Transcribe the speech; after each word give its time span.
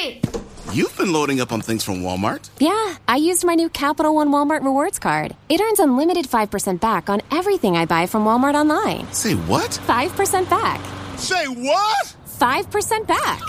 Hillary! 0.00 0.20
You've 0.72 0.96
been 0.96 1.12
loading 1.12 1.40
up 1.40 1.52
on 1.52 1.60
things 1.60 1.82
from 1.84 2.02
Walmart. 2.02 2.48
Yeah, 2.58 2.96
I 3.08 3.16
used 3.16 3.44
my 3.44 3.54
new 3.54 3.68
Capital 3.68 4.14
One 4.14 4.30
Walmart 4.30 4.62
Rewards 4.62 4.98
card. 4.98 5.34
It 5.48 5.60
earns 5.60 5.80
unlimited 5.80 6.26
5% 6.26 6.80
back 6.80 7.10
on 7.10 7.20
everything 7.30 7.76
I 7.76 7.86
buy 7.86 8.06
from 8.06 8.24
Walmart 8.24 8.54
online. 8.54 9.12
Say 9.12 9.34
what? 9.34 9.70
5% 9.70 10.48
back. 10.48 10.80
Say 11.18 11.46
what? 11.48 12.14
5% 12.38 13.06
back. 13.06 13.40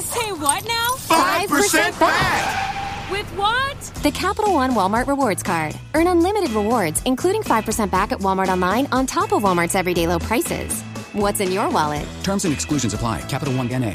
Say 0.00 0.32
what 0.32 0.64
now? 0.66 0.88
5% 0.98 1.98
back! 1.98 3.10
With 3.10 3.26
what? 3.36 3.80
The 4.02 4.10
Capital 4.10 4.54
One 4.54 4.72
Walmart 4.72 5.06
Rewards 5.06 5.42
card. 5.42 5.74
Earn 5.94 6.06
unlimited 6.06 6.50
rewards, 6.50 7.02
including 7.06 7.42
5% 7.42 7.90
back 7.90 8.12
at 8.12 8.18
Walmart 8.18 8.48
online 8.48 8.86
on 8.92 9.06
top 9.06 9.32
of 9.32 9.42
Walmart's 9.42 9.74
everyday 9.74 10.06
low 10.06 10.18
prices. 10.18 10.82
What's 11.14 11.40
in 11.40 11.50
your 11.50 11.70
wallet? 11.70 12.06
Terms 12.22 12.44
and 12.44 12.52
exclusions 12.52 12.94
apply. 12.94 13.22
Capital 13.22 13.54
One 13.54 13.68
NA. 13.68 13.94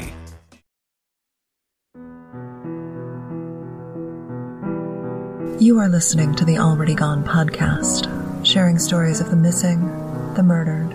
You 5.60 5.78
are 5.78 5.88
listening 5.88 6.34
to 6.34 6.44
the 6.44 6.58
Already 6.58 6.96
Gone 6.96 7.22
podcast, 7.22 8.44
sharing 8.44 8.76
stories 8.76 9.20
of 9.20 9.30
the 9.30 9.36
missing, 9.36 9.80
the 10.34 10.42
murdered, 10.42 10.90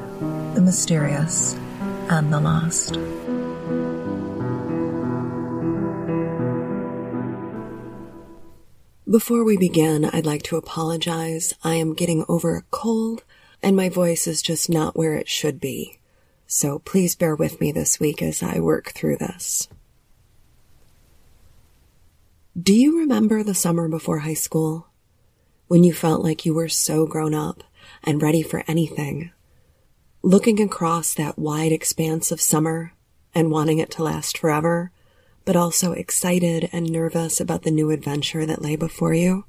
the 0.53 0.61
mysterious, 0.61 1.53
and 2.09 2.31
the 2.31 2.41
lost. 2.41 2.95
Before 9.09 9.45
we 9.45 9.55
begin, 9.55 10.03
I'd 10.03 10.25
like 10.25 10.43
to 10.43 10.57
apologize. 10.57 11.53
I 11.63 11.75
am 11.75 11.93
getting 11.93 12.25
over 12.27 12.57
a 12.57 12.63
cold, 12.69 13.23
and 13.63 13.77
my 13.77 13.87
voice 13.87 14.27
is 14.27 14.41
just 14.41 14.69
not 14.69 14.97
where 14.97 15.15
it 15.15 15.29
should 15.29 15.61
be. 15.61 15.99
So 16.47 16.79
please 16.79 17.15
bear 17.15 17.33
with 17.33 17.61
me 17.61 17.71
this 17.71 17.97
week 17.97 18.21
as 18.21 18.43
I 18.43 18.59
work 18.59 18.91
through 18.91 19.17
this. 19.17 19.69
Do 22.57 22.73
you 22.73 22.97
remember 22.97 23.43
the 23.43 23.53
summer 23.53 23.87
before 23.87 24.19
high 24.19 24.33
school? 24.33 24.87
When 25.67 25.83
you 25.83 25.93
felt 25.93 26.23
like 26.23 26.47
you 26.47 26.53
were 26.55 26.67
so 26.67 27.05
grown 27.05 27.35
up 27.35 27.63
and 28.03 28.23
ready 28.23 28.41
for 28.41 28.63
anything? 28.67 29.31
Looking 30.23 30.59
across 30.59 31.13
that 31.13 31.37
wide 31.37 31.71
expanse 31.71 32.31
of 32.31 32.41
summer 32.41 32.93
and 33.35 33.51
wanting 33.51 33.77
it 33.77 33.91
to 33.91 34.03
last 34.03 34.35
forever, 34.35 34.91
but 35.45 35.55
also 35.55 35.91
excited 35.91 36.69
and 36.73 36.91
nervous 36.91 37.39
about 37.39 37.61
the 37.61 37.71
new 37.71 37.91
adventure 37.91 38.47
that 38.47 38.63
lay 38.63 38.75
before 38.75 39.13
you? 39.13 39.45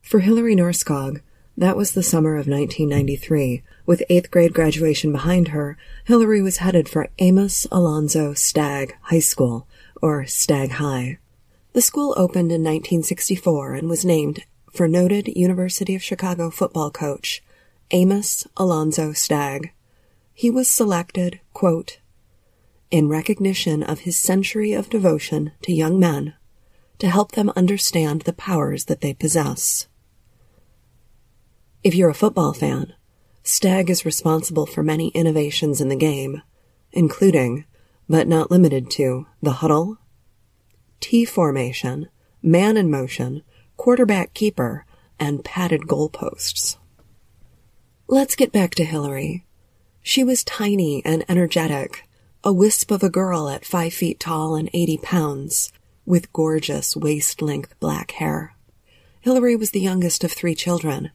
For 0.00 0.20
Hillary 0.20 0.56
Norskog, 0.56 1.20
that 1.58 1.76
was 1.76 1.92
the 1.92 2.02
summer 2.02 2.36
of 2.36 2.48
1993. 2.48 3.62
With 3.84 4.02
eighth 4.08 4.30
grade 4.30 4.54
graduation 4.54 5.12
behind 5.12 5.48
her, 5.48 5.76
Hillary 6.06 6.40
was 6.40 6.56
headed 6.56 6.88
for 6.88 7.10
Amos 7.18 7.66
Alonzo 7.70 8.32
Stagg 8.32 8.96
High 9.02 9.20
School, 9.20 9.68
or 10.00 10.24
Stagg 10.24 10.70
High. 10.70 11.18
The 11.74 11.82
school 11.82 12.14
opened 12.16 12.52
in 12.52 12.62
1964 12.62 13.74
and 13.74 13.88
was 13.88 14.04
named 14.04 14.44
for 14.70 14.86
noted 14.86 15.26
University 15.26 15.96
of 15.96 16.04
Chicago 16.04 16.48
football 16.48 16.92
coach 16.92 17.42
Amos 17.90 18.46
Alonzo 18.56 19.12
Stagg. 19.12 19.72
He 20.32 20.52
was 20.52 20.70
selected, 20.70 21.40
quote, 21.52 21.98
in 22.92 23.08
recognition 23.08 23.82
of 23.82 24.00
his 24.00 24.16
century 24.16 24.72
of 24.72 24.88
devotion 24.88 25.50
to 25.62 25.72
young 25.72 25.98
men 25.98 26.34
to 27.00 27.10
help 27.10 27.32
them 27.32 27.50
understand 27.56 28.22
the 28.22 28.32
powers 28.32 28.84
that 28.84 29.00
they 29.00 29.12
possess. 29.12 29.88
If 31.82 31.96
you're 31.96 32.10
a 32.10 32.14
football 32.14 32.52
fan, 32.52 32.92
Stagg 33.42 33.90
is 33.90 34.06
responsible 34.06 34.66
for 34.66 34.84
many 34.84 35.08
innovations 35.08 35.80
in 35.80 35.88
the 35.88 35.96
game, 35.96 36.40
including, 36.92 37.64
but 38.08 38.28
not 38.28 38.52
limited 38.52 38.92
to, 38.92 39.26
the 39.42 39.54
huddle, 39.54 39.98
T 41.04 41.26
formation, 41.26 42.08
man 42.42 42.78
in 42.78 42.90
motion, 42.90 43.42
quarterback 43.76 44.32
keeper, 44.32 44.86
and 45.20 45.44
padded 45.44 45.82
goalposts. 45.82 46.78
Let's 48.08 48.34
get 48.34 48.52
back 48.52 48.74
to 48.76 48.86
Hillary. 48.86 49.44
She 50.00 50.24
was 50.24 50.42
tiny 50.42 51.04
and 51.04 51.22
energetic, 51.28 52.08
a 52.42 52.54
wisp 52.54 52.90
of 52.90 53.02
a 53.02 53.10
girl 53.10 53.50
at 53.50 53.66
five 53.66 53.92
feet 53.92 54.18
tall 54.18 54.54
and 54.54 54.70
80 54.72 54.96
pounds, 54.96 55.72
with 56.06 56.32
gorgeous 56.32 56.96
waist 56.96 57.42
length 57.42 57.78
black 57.80 58.12
hair. 58.12 58.54
Hillary 59.20 59.56
was 59.56 59.72
the 59.72 59.80
youngest 59.80 60.24
of 60.24 60.32
three 60.32 60.54
children. 60.54 61.10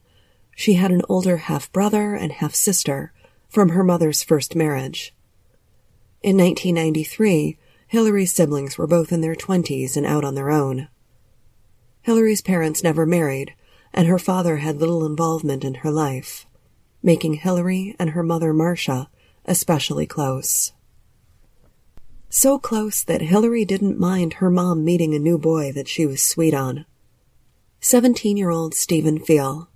She 0.54 0.74
had 0.74 0.92
an 0.92 1.02
older 1.08 1.38
half 1.38 1.72
brother 1.72 2.14
and 2.14 2.30
half 2.30 2.54
sister 2.54 3.12
from 3.48 3.70
her 3.70 3.82
mother's 3.82 4.22
first 4.22 4.54
marriage. 4.54 5.12
In 6.22 6.36
1993, 6.36 7.58
Hillary's 7.90 8.32
siblings 8.32 8.78
were 8.78 8.86
both 8.86 9.10
in 9.10 9.20
their 9.20 9.34
twenties 9.34 9.96
and 9.96 10.06
out 10.06 10.24
on 10.24 10.36
their 10.36 10.48
own. 10.48 10.86
Hillary's 12.02 12.40
parents 12.40 12.84
never 12.84 13.04
married, 13.04 13.52
and 13.92 14.06
her 14.06 14.16
father 14.16 14.58
had 14.58 14.76
little 14.76 15.04
involvement 15.04 15.64
in 15.64 15.74
her 15.74 15.90
life, 15.90 16.46
making 17.02 17.34
Hillary 17.34 17.96
and 17.98 18.10
her 18.10 18.22
mother 18.22 18.52
Marcia 18.52 19.10
especially 19.44 20.06
close. 20.06 20.70
So 22.28 22.60
close 22.60 23.02
that 23.02 23.22
Hillary 23.22 23.64
didn't 23.64 23.98
mind 23.98 24.34
her 24.34 24.50
mom 24.50 24.84
meeting 24.84 25.12
a 25.12 25.18
new 25.18 25.36
boy 25.36 25.72
that 25.72 25.88
she 25.88 26.06
was 26.06 26.22
sweet 26.22 26.54
on. 26.54 26.86
Seventeen-year-old 27.80 28.72
Stephen 28.72 29.18
Pfiel. 29.18 29.66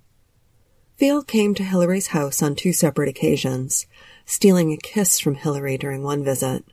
Pfiel 0.97 1.27
came 1.27 1.53
to 1.55 1.65
Hillary's 1.65 2.07
house 2.07 2.41
on 2.41 2.55
two 2.55 2.71
separate 2.71 3.09
occasions, 3.09 3.87
stealing 4.25 4.71
a 4.71 4.77
kiss 4.77 5.19
from 5.19 5.35
Hillary 5.35 5.77
during 5.77 6.01
one 6.01 6.23
visit. 6.23 6.63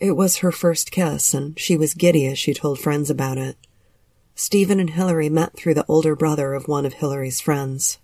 It 0.00 0.16
was 0.16 0.38
her 0.38 0.50
first 0.50 0.90
kiss, 0.90 1.34
and 1.34 1.58
she 1.58 1.76
was 1.76 1.92
giddy 1.92 2.26
as 2.26 2.38
she 2.38 2.54
told 2.54 2.80
friends 2.80 3.10
about 3.10 3.36
it. 3.36 3.58
Stephen 4.34 4.80
and 4.80 4.88
Hillary 4.88 5.28
met 5.28 5.54
through 5.54 5.74
the 5.74 5.84
older 5.86 6.16
brother 6.16 6.54
of 6.54 6.66
one 6.66 6.86
of 6.86 6.94
Hillary's 6.94 7.40
friends. 7.40 7.98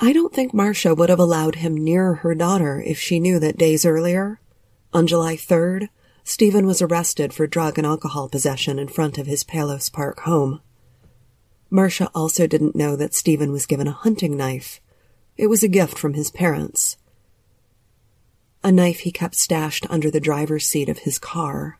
I 0.00 0.12
don't 0.12 0.34
think 0.34 0.52
Marcia 0.52 0.96
would 0.96 1.08
have 1.08 1.20
allowed 1.20 1.56
him 1.56 1.76
near 1.76 2.14
her 2.14 2.34
daughter 2.34 2.82
if 2.84 2.98
she 2.98 3.20
knew 3.20 3.38
that 3.38 3.56
days 3.56 3.86
earlier, 3.86 4.40
on 4.92 5.06
July 5.06 5.36
3rd, 5.36 5.88
Stephen 6.24 6.66
was 6.66 6.82
arrested 6.82 7.32
for 7.32 7.46
drug 7.46 7.78
and 7.78 7.86
alcohol 7.86 8.28
possession 8.28 8.78
in 8.78 8.88
front 8.88 9.16
of 9.16 9.26
his 9.26 9.44
Palos 9.44 9.88
Park 9.88 10.20
home. 10.20 10.60
Marcia 11.70 12.10
also 12.14 12.46
didn't 12.46 12.76
know 12.76 12.96
that 12.96 13.14
Stephen 13.14 13.52
was 13.52 13.64
given 13.64 13.86
a 13.86 13.92
hunting 13.92 14.36
knife. 14.36 14.80
It 15.36 15.46
was 15.46 15.62
a 15.62 15.68
gift 15.68 15.98
from 15.98 16.14
his 16.14 16.30
parents 16.30 16.96
a 18.68 18.72
knife 18.72 19.00
he 19.00 19.10
kept 19.10 19.34
stashed 19.34 19.86
under 19.88 20.10
the 20.10 20.20
driver's 20.20 20.66
seat 20.66 20.90
of 20.90 20.98
his 20.98 21.18
car. 21.18 21.78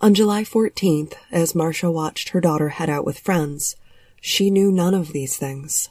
On 0.00 0.14
July 0.14 0.42
14th, 0.42 1.12
as 1.30 1.54
Marcia 1.54 1.90
watched 1.90 2.30
her 2.30 2.40
daughter 2.40 2.70
head 2.70 2.88
out 2.88 3.04
with 3.04 3.18
friends, 3.18 3.76
she 4.22 4.48
knew 4.48 4.72
none 4.72 4.94
of 4.94 5.12
these 5.12 5.36
things. 5.36 5.90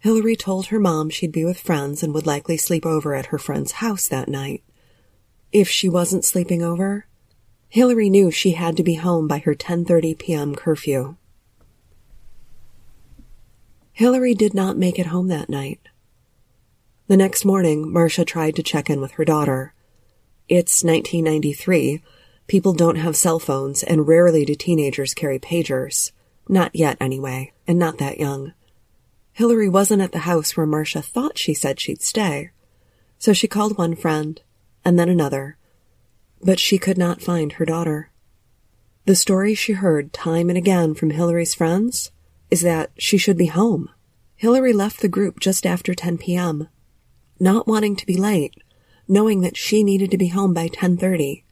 Hillary 0.00 0.36
told 0.36 0.66
her 0.66 0.78
mom 0.78 1.08
she'd 1.08 1.32
be 1.32 1.46
with 1.46 1.58
friends 1.58 2.02
and 2.02 2.12
would 2.12 2.26
likely 2.26 2.58
sleep 2.58 2.84
over 2.84 3.14
at 3.14 3.26
her 3.26 3.38
friend's 3.38 3.72
house 3.72 4.08
that 4.08 4.28
night. 4.28 4.62
If 5.50 5.70
she 5.70 5.88
wasn't 5.88 6.26
sleeping 6.26 6.62
over, 6.62 7.06
Hillary 7.70 8.10
knew 8.10 8.30
she 8.30 8.50
had 8.50 8.76
to 8.76 8.82
be 8.82 8.96
home 8.96 9.26
by 9.26 9.38
her 9.38 9.54
10:30 9.54 10.18
p.m. 10.18 10.54
curfew. 10.54 11.16
Hillary 13.94 14.34
did 14.34 14.52
not 14.52 14.76
make 14.76 14.98
it 14.98 15.06
home 15.06 15.28
that 15.28 15.48
night. 15.48 15.80
The 17.06 17.18
next 17.18 17.44
morning, 17.44 17.92
Marcia 17.92 18.24
tried 18.24 18.56
to 18.56 18.62
check 18.62 18.88
in 18.88 18.98
with 18.98 19.12
her 19.12 19.26
daughter. 19.26 19.74
It's 20.48 20.82
1993. 20.82 22.02
People 22.46 22.72
don't 22.72 22.96
have 22.96 23.14
cell 23.14 23.38
phones, 23.38 23.82
and 23.82 24.08
rarely 24.08 24.46
do 24.46 24.54
teenagers 24.54 25.12
carry 25.12 25.38
pagers. 25.38 26.12
Not 26.48 26.74
yet, 26.74 26.96
anyway, 27.00 27.52
and 27.66 27.78
not 27.78 27.98
that 27.98 28.18
young. 28.18 28.54
Hillary 29.32 29.68
wasn't 29.68 30.00
at 30.00 30.12
the 30.12 30.20
house 30.20 30.56
where 30.56 30.64
Marcia 30.64 31.02
thought 31.02 31.36
she 31.36 31.52
said 31.52 31.78
she'd 31.78 32.00
stay. 32.00 32.52
So 33.18 33.34
she 33.34 33.48
called 33.48 33.76
one 33.76 33.96
friend, 33.96 34.40
and 34.82 34.98
then 34.98 35.10
another. 35.10 35.58
But 36.40 36.58
she 36.58 36.78
could 36.78 36.96
not 36.96 37.20
find 37.20 37.52
her 37.52 37.66
daughter. 37.66 38.12
The 39.04 39.14
story 39.14 39.54
she 39.54 39.74
heard 39.74 40.14
time 40.14 40.48
and 40.48 40.56
again 40.56 40.94
from 40.94 41.10
Hillary's 41.10 41.54
friends 41.54 42.12
is 42.50 42.62
that 42.62 42.92
she 42.96 43.18
should 43.18 43.36
be 43.36 43.46
home. 43.46 43.90
Hillary 44.36 44.72
left 44.72 45.02
the 45.02 45.08
group 45.08 45.38
just 45.38 45.66
after 45.66 45.94
10 45.94 46.16
p.m 46.16 46.68
not 47.44 47.68
wanting 47.68 47.94
to 47.94 48.06
be 48.06 48.16
late, 48.16 48.54
knowing 49.06 49.42
that 49.42 49.56
she 49.56 49.84
needed 49.84 50.10
to 50.10 50.16
be 50.16 50.28
home 50.28 50.54
by 50.54 50.66
10:30, 50.66 51.44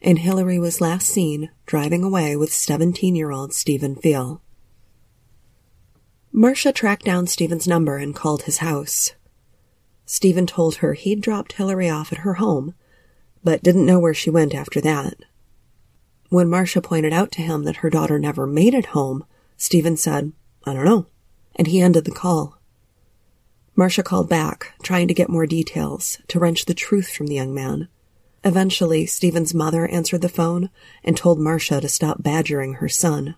and 0.00 0.20
Hillary 0.20 0.60
was 0.60 0.80
last 0.80 1.08
seen 1.08 1.50
driving 1.66 2.04
away 2.04 2.36
with 2.36 2.50
17-year-old 2.50 3.52
Stephen 3.52 3.96
Pfiel. 3.96 4.40
Marcia 6.30 6.70
tracked 6.70 7.04
down 7.04 7.26
Stephen's 7.26 7.66
number 7.66 7.96
and 7.96 8.14
called 8.14 8.42
his 8.44 8.58
house. 8.58 9.14
Stephen 10.06 10.46
told 10.46 10.76
her 10.76 10.94
he'd 10.94 11.20
dropped 11.20 11.54
Hillary 11.54 11.90
off 11.90 12.12
at 12.12 12.18
her 12.18 12.34
home, 12.34 12.74
but 13.42 13.62
didn't 13.64 13.86
know 13.86 13.98
where 13.98 14.14
she 14.14 14.30
went 14.30 14.54
after 14.54 14.80
that. 14.80 15.14
When 16.28 16.48
Marcia 16.48 16.80
pointed 16.80 17.12
out 17.12 17.32
to 17.32 17.42
him 17.42 17.64
that 17.64 17.78
her 17.78 17.90
daughter 17.90 18.20
never 18.20 18.46
made 18.46 18.72
it 18.72 18.94
home, 18.94 19.24
Stephen 19.56 19.96
said, 19.96 20.32
I 20.64 20.74
don't 20.74 20.84
know, 20.84 21.06
and 21.56 21.66
he 21.66 21.80
ended 21.80 22.04
the 22.04 22.12
call. 22.12 22.59
Marcia 23.76 24.02
called 24.02 24.28
back, 24.28 24.74
trying 24.82 25.08
to 25.08 25.14
get 25.14 25.30
more 25.30 25.46
details, 25.46 26.18
to 26.28 26.38
wrench 26.38 26.64
the 26.64 26.74
truth 26.74 27.10
from 27.14 27.26
the 27.26 27.34
young 27.34 27.54
man. 27.54 27.88
Eventually, 28.44 29.06
Stephen's 29.06 29.54
mother 29.54 29.86
answered 29.86 30.22
the 30.22 30.28
phone 30.28 30.70
and 31.04 31.16
told 31.16 31.38
Marcia 31.38 31.80
to 31.80 31.88
stop 31.88 32.22
badgering 32.22 32.74
her 32.74 32.88
son. 32.88 33.36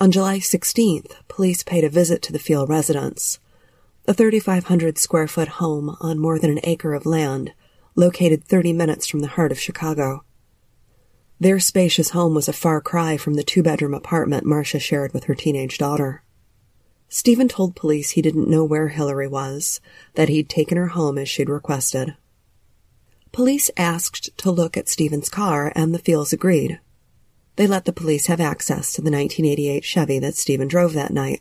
On 0.00 0.10
July 0.10 0.38
16th, 0.38 1.12
police 1.28 1.62
paid 1.62 1.84
a 1.84 1.88
visit 1.88 2.20
to 2.22 2.32
the 2.32 2.38
Pfiel 2.38 2.68
residence, 2.68 3.38
a 4.06 4.14
3,500 4.14 4.98
square 4.98 5.28
foot 5.28 5.48
home 5.48 5.96
on 6.00 6.18
more 6.18 6.38
than 6.38 6.50
an 6.50 6.60
acre 6.64 6.94
of 6.94 7.06
land, 7.06 7.52
located 7.94 8.44
30 8.44 8.72
minutes 8.72 9.06
from 9.06 9.20
the 9.20 9.28
heart 9.28 9.52
of 9.52 9.60
Chicago. 9.60 10.24
Their 11.38 11.60
spacious 11.60 12.10
home 12.10 12.34
was 12.34 12.48
a 12.48 12.52
far 12.52 12.80
cry 12.80 13.16
from 13.16 13.34
the 13.34 13.44
two 13.44 13.62
bedroom 13.62 13.94
apartment 13.94 14.44
Marcia 14.44 14.80
shared 14.80 15.12
with 15.12 15.24
her 15.24 15.34
teenage 15.34 15.78
daughter. 15.78 16.23
Stephen 17.14 17.46
told 17.46 17.76
police 17.76 18.10
he 18.10 18.22
didn't 18.22 18.50
know 18.50 18.64
where 18.64 18.88
Hillary 18.88 19.28
was, 19.28 19.80
that 20.14 20.28
he'd 20.28 20.48
taken 20.48 20.76
her 20.76 20.88
home 20.88 21.16
as 21.16 21.28
she'd 21.28 21.48
requested. 21.48 22.16
Police 23.30 23.70
asked 23.76 24.36
to 24.38 24.50
look 24.50 24.76
at 24.76 24.88
Stephen's 24.88 25.28
car, 25.28 25.72
and 25.76 25.94
the 25.94 26.00
Pfiels 26.00 26.32
agreed. 26.32 26.80
They 27.54 27.68
let 27.68 27.84
the 27.84 27.92
police 27.92 28.26
have 28.26 28.40
access 28.40 28.92
to 28.94 29.00
the 29.00 29.12
1988 29.12 29.84
Chevy 29.84 30.18
that 30.18 30.34
Stephen 30.34 30.66
drove 30.66 30.92
that 30.94 31.12
night. 31.12 31.40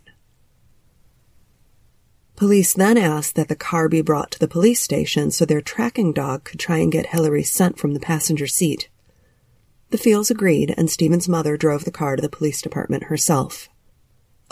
Police 2.35 2.75
then 2.75 2.95
asked 2.95 3.33
that 3.33 3.47
the 3.47 3.55
car 3.55 3.89
be 3.89 4.01
brought 4.01 4.29
to 4.33 4.39
the 4.39 4.47
police 4.47 4.79
station 4.79 5.31
so 5.31 5.43
their 5.43 5.59
tracking 5.59 6.13
dog 6.13 6.43
could 6.43 6.59
try 6.59 6.77
and 6.77 6.91
get 6.91 7.07
Hillary's 7.07 7.51
scent 7.51 7.79
from 7.79 7.95
the 7.95 7.99
passenger 7.99 8.45
seat. 8.45 8.89
The 9.89 9.97
Pfiels 9.97 10.29
agreed, 10.29 10.71
and 10.77 10.91
Stephen's 10.91 11.27
mother 11.27 11.57
drove 11.57 11.83
the 11.83 11.89
car 11.89 12.15
to 12.15 12.21
the 12.21 12.29
police 12.29 12.61
department 12.61 13.05
herself. 13.05 13.69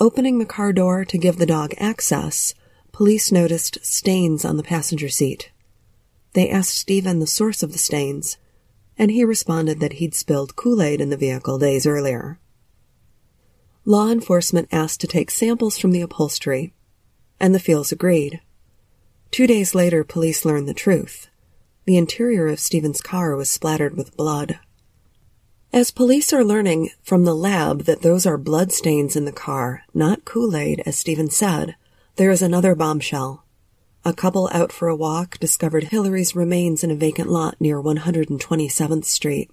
Opening 0.01 0.39
the 0.39 0.47
car 0.47 0.73
door 0.73 1.05
to 1.05 1.17
give 1.19 1.37
the 1.37 1.45
dog 1.45 1.75
access, 1.77 2.55
police 2.91 3.31
noticed 3.31 3.85
stains 3.85 4.43
on 4.43 4.57
the 4.57 4.63
passenger 4.63 5.09
seat. 5.09 5.51
They 6.33 6.49
asked 6.49 6.75
Stephen 6.75 7.19
the 7.19 7.27
source 7.27 7.61
of 7.61 7.71
the 7.71 7.77
stains, 7.77 8.37
and 8.97 9.11
he 9.11 9.23
responded 9.23 9.79
that 9.79 9.93
he'd 9.93 10.15
spilled 10.15 10.55
Kool-Aid 10.55 11.01
in 11.01 11.11
the 11.11 11.17
vehicle 11.17 11.59
days 11.59 11.85
earlier. 11.85 12.39
Law 13.85 14.09
enforcement 14.09 14.69
asked 14.71 15.01
to 15.01 15.07
take 15.07 15.29
samples 15.29 15.77
from 15.77 15.91
the 15.91 16.01
upholstery, 16.01 16.73
and 17.39 17.53
the 17.53 17.59
Pfiels 17.59 17.91
agreed. 17.91 18.41
Two 19.29 19.45
days 19.45 19.75
later, 19.75 20.03
police 20.03 20.43
learned 20.43 20.67
the 20.67 20.73
truth. 20.73 21.27
The 21.85 21.97
interior 21.97 22.47
of 22.47 22.59
Stephen's 22.59 23.01
car 23.01 23.35
was 23.35 23.51
splattered 23.51 23.95
with 23.95 24.17
blood. 24.17 24.57
As 25.73 25.89
police 25.89 26.33
are 26.33 26.43
learning 26.43 26.89
from 27.01 27.23
the 27.23 27.33
lab 27.33 27.83
that 27.83 28.01
those 28.01 28.25
are 28.25 28.37
blood 28.37 28.73
stains 28.73 29.15
in 29.15 29.23
the 29.23 29.31
car, 29.31 29.83
not 29.93 30.25
Kool-Aid, 30.25 30.83
as 30.85 30.97
Stephen 30.97 31.29
said, 31.29 31.77
there 32.17 32.29
is 32.29 32.41
another 32.41 32.75
bombshell. 32.75 33.45
A 34.03 34.11
couple 34.11 34.49
out 34.51 34.73
for 34.73 34.89
a 34.89 34.95
walk 34.95 35.37
discovered 35.39 35.85
Hillary's 35.85 36.35
remains 36.35 36.83
in 36.83 36.91
a 36.91 36.95
vacant 36.95 37.29
lot 37.29 37.55
near 37.61 37.81
127th 37.81 39.05
Street. 39.05 39.49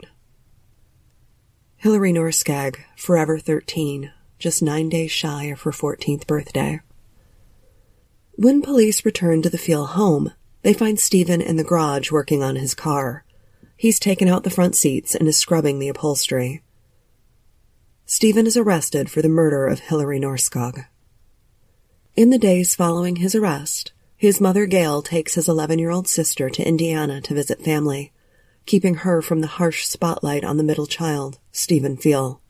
Hillary 1.77 2.13
Norskog, 2.13 2.79
forever 2.97 3.39
13, 3.39 4.13
just 4.41 4.61
nine 4.61 4.89
days 4.89 5.13
shy 5.13 5.45
of 5.45 5.63
her 5.63 5.71
14th 5.71 6.27
birthday. 6.27 6.81
When 8.33 8.61
police 8.61 9.05
return 9.05 9.41
to 9.43 9.51
the 9.51 9.59
Pfiel 9.59 9.91
home, 9.91 10.33
they 10.63 10.73
find 10.73 10.99
Stephen 10.99 11.41
in 11.41 11.55
the 11.55 11.63
garage 11.63 12.11
working 12.11 12.43
on 12.43 12.57
his 12.57 12.75
car. 12.75 13.25
He's 13.79 14.01
taken 14.01 14.27
out 14.27 14.43
the 14.43 14.51
front 14.51 14.75
seats 14.75 15.15
and 15.15 15.29
is 15.29 15.37
scrubbing 15.37 15.79
the 15.79 15.89
upholstery. 15.89 16.63
Stephen 18.07 18.45
is 18.45 18.57
arrested 18.57 19.09
for 19.09 19.23
the 19.23 19.29
murder 19.29 19.69
of 19.69 19.79
Hillary 19.79 20.19
Norskog. 20.19 20.85
In 22.17 22.31
the 22.31 22.39
days 22.39 22.75
following 22.75 23.17
his 23.17 23.37
arrest, 23.37 23.93
his 24.17 24.41
mother 24.41 24.67
Gail 24.67 25.01
takes 25.01 25.35
his 25.35 25.49
11 25.49 25.79
year 25.79 25.91
old 25.91 26.09
sister 26.09 26.51
to 26.51 26.67
Indiana 26.67 27.21
to 27.21 27.35
visit 27.35 27.63
family, 27.63 28.13
keeping 28.67 28.97
her 28.97 29.23
from 29.23 29.43
the 29.43 29.47
harsh 29.47 29.87
spotlight 29.87 30.43
on 30.43 30.57
the 30.57 30.65
middle 30.65 30.87
child, 30.87 31.39
Stephen 31.53 31.97
Pfiel. 31.97 32.41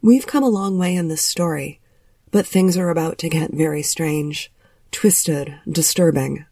We've 0.00 0.26
come 0.26 0.44
a 0.44 0.48
long 0.48 0.78
way 0.78 0.94
in 0.94 1.08
this 1.08 1.22
story, 1.22 1.82
but 2.30 2.46
things 2.46 2.78
are 2.78 2.88
about 2.88 3.18
to 3.18 3.28
get 3.28 3.52
very 3.52 3.82
strange, 3.82 4.50
twisted, 4.92 5.60
disturbing. 5.70 6.46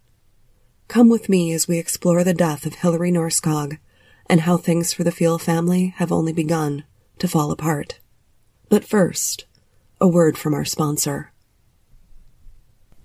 Come 0.88 1.08
with 1.08 1.28
me 1.28 1.52
as 1.52 1.66
we 1.66 1.78
explore 1.78 2.22
the 2.22 2.34
death 2.34 2.66
of 2.66 2.74
Hillary 2.74 3.10
Norskog 3.10 3.78
and 4.26 4.42
how 4.42 4.56
things 4.56 4.92
for 4.92 5.02
the 5.02 5.10
Pfiel 5.10 5.40
family 5.40 5.94
have 5.96 6.12
only 6.12 6.32
begun 6.32 6.84
to 7.18 7.28
fall 7.28 7.50
apart. 7.50 8.00
But 8.68 8.84
first, 8.84 9.46
a 10.00 10.08
word 10.08 10.36
from 10.36 10.54
our 10.54 10.64
sponsor. 10.64 11.32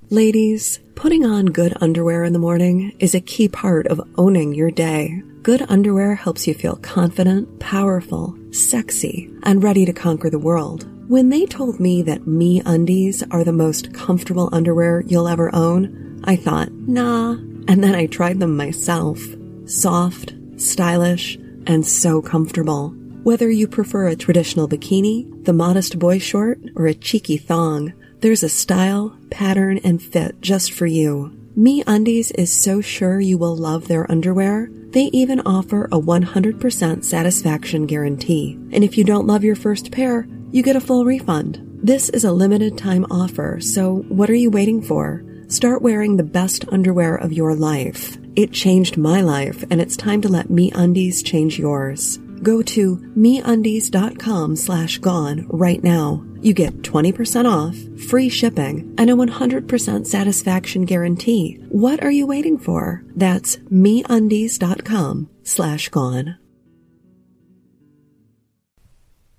Ladies, 0.09 0.79
putting 0.95 1.25
on 1.25 1.47
good 1.47 1.77
underwear 1.81 2.23
in 2.23 2.33
the 2.33 2.39
morning 2.39 2.95
is 2.99 3.13
a 3.13 3.21
key 3.21 3.47
part 3.47 3.87
of 3.87 4.01
owning 4.17 4.53
your 4.53 4.71
day. 4.71 5.21
Good 5.43 5.65
underwear 5.69 6.15
helps 6.15 6.47
you 6.47 6.53
feel 6.53 6.75
confident, 6.77 7.59
powerful, 7.59 8.37
sexy, 8.51 9.31
and 9.43 9.63
ready 9.63 9.85
to 9.85 9.93
conquer 9.93 10.29
the 10.29 10.39
world. 10.39 10.87
When 11.07 11.29
they 11.29 11.45
told 11.45 11.79
me 11.79 12.01
that 12.03 12.25
MeUndies 12.25 13.23
are 13.31 13.43
the 13.43 13.53
most 13.53 13.93
comfortable 13.93 14.49
underwear 14.51 15.03
you'll 15.07 15.27
ever 15.27 15.53
own, 15.55 16.21
I 16.23 16.35
thought, 16.35 16.71
nah, 16.71 17.37
and 17.69 17.83
then 17.83 17.93
I 17.93 18.07
tried 18.07 18.39
them 18.39 18.57
myself. 18.57 19.21
Soft, 19.65 20.33
stylish, 20.57 21.37
and 21.67 21.85
so 21.85 22.19
comfortable. 22.19 22.89
Whether 23.21 23.51
you 23.51 23.67
prefer 23.67 24.07
a 24.07 24.15
traditional 24.15 24.67
bikini, 24.67 25.45
the 25.45 25.53
modest 25.53 25.99
boy 25.99 26.17
short, 26.17 26.59
or 26.75 26.87
a 26.87 26.95
cheeky 26.95 27.37
thong, 27.37 27.93
there's 28.21 28.41
a 28.41 28.49
style, 28.49 29.15
pattern, 29.29 29.77
and 29.83 30.01
fit 30.01 30.41
just 30.41 30.71
for 30.71 30.87
you. 30.87 31.37
MeUndies 31.55 32.31
is 32.35 32.51
so 32.51 32.81
sure 32.81 33.19
you 33.19 33.37
will 33.37 33.55
love 33.55 33.87
their 33.87 34.09
underwear. 34.09 34.69
They 34.89 35.11
even 35.13 35.41
offer 35.41 35.85
a 35.85 35.99
100% 35.99 37.03
satisfaction 37.03 37.85
guarantee. 37.85 38.53
And 38.71 38.83
if 38.83 38.97
you 38.97 39.03
don't 39.03 39.27
love 39.27 39.43
your 39.43 39.55
first 39.55 39.91
pair, 39.91 40.27
you 40.51 40.63
get 40.63 40.75
a 40.75 40.81
full 40.81 41.05
refund. 41.05 41.61
This 41.83 42.09
is 42.09 42.23
a 42.23 42.31
limited 42.31 42.79
time 42.79 43.05
offer, 43.11 43.59
so 43.61 43.97
what 44.07 44.31
are 44.31 44.35
you 44.35 44.49
waiting 44.49 44.81
for? 44.81 45.23
Start 45.49 45.81
wearing 45.81 46.15
the 46.15 46.23
best 46.23 46.63
underwear 46.71 47.15
of 47.15 47.33
your 47.33 47.55
life. 47.55 48.19
It 48.35 48.51
changed 48.51 48.97
my 48.97 49.21
life, 49.21 49.63
and 49.71 49.81
it's 49.81 49.97
time 49.97 50.21
to 50.21 50.29
let 50.29 50.49
MeUndies 50.49 51.25
change 51.25 51.57
yours. 51.57 52.17
Go 52.43 52.61
to 52.61 52.97
MeUndies.com 53.17 54.55
slash 54.55 54.99
gone 54.99 55.47
right 55.49 55.83
now. 55.83 56.23
You 56.39 56.53
get 56.53 56.83
20% 56.83 57.45
off, 57.51 57.75
free 58.09 58.29
shipping, 58.29 58.93
and 58.99 59.09
a 59.09 59.13
100% 59.13 60.05
satisfaction 60.05 60.85
guarantee. 60.85 61.55
What 61.69 62.03
are 62.03 62.11
you 62.11 62.27
waiting 62.27 62.59
for? 62.59 63.03
That's 63.15 63.57
MeUndies.com 63.57 65.31
slash 65.41 65.89
gone. 65.89 66.37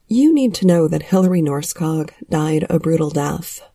You 0.08 0.34
need 0.34 0.54
to 0.56 0.66
know 0.66 0.88
that 0.88 1.04
Hillary 1.04 1.40
Norskog 1.40 2.10
died 2.28 2.66
a 2.68 2.80
brutal 2.80 3.10
death. 3.10 3.69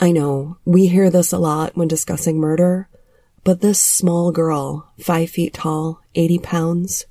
I 0.00 0.12
know, 0.12 0.58
we 0.64 0.86
hear 0.86 1.10
this 1.10 1.32
a 1.32 1.38
lot 1.38 1.76
when 1.76 1.88
discussing 1.88 2.38
murder, 2.38 2.88
but 3.44 3.60
this 3.60 3.80
small 3.80 4.32
girl, 4.32 4.92
five 4.98 5.30
feet 5.30 5.54
tall, 5.54 6.00
80 6.14 6.38
pounds, 6.40 7.06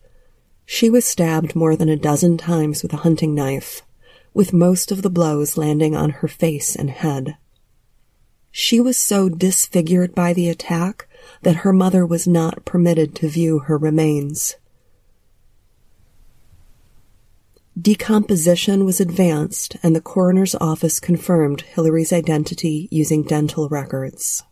she 0.65 0.89
was 0.89 1.05
stabbed 1.05 1.55
more 1.55 1.75
than 1.75 1.89
a 1.89 1.95
dozen 1.95 2.37
times 2.37 2.83
with 2.83 2.93
a 2.93 2.97
hunting 2.97 3.35
knife, 3.35 3.81
with 4.33 4.53
most 4.53 4.91
of 4.91 5.01
the 5.01 5.09
blows 5.09 5.57
landing 5.57 5.95
on 5.95 6.09
her 6.09 6.27
face 6.27 6.75
and 6.75 6.89
head. 6.89 7.37
She 8.51 8.79
was 8.79 8.97
so 8.97 9.29
disfigured 9.29 10.13
by 10.13 10.33
the 10.33 10.49
attack 10.49 11.07
that 11.41 11.57
her 11.57 11.73
mother 11.73 12.05
was 12.05 12.27
not 12.27 12.65
permitted 12.65 13.15
to 13.15 13.27
view 13.27 13.59
her 13.59 13.77
remains. 13.77 14.55
Decomposition 17.79 18.85
was 18.85 18.99
advanced 18.99 19.77
and 19.81 19.95
the 19.95 20.01
coroner's 20.01 20.53
office 20.53 20.99
confirmed 20.99 21.61
Hillary's 21.61 22.13
identity 22.13 22.87
using 22.91 23.23
dental 23.23 23.67
records. 23.67 24.43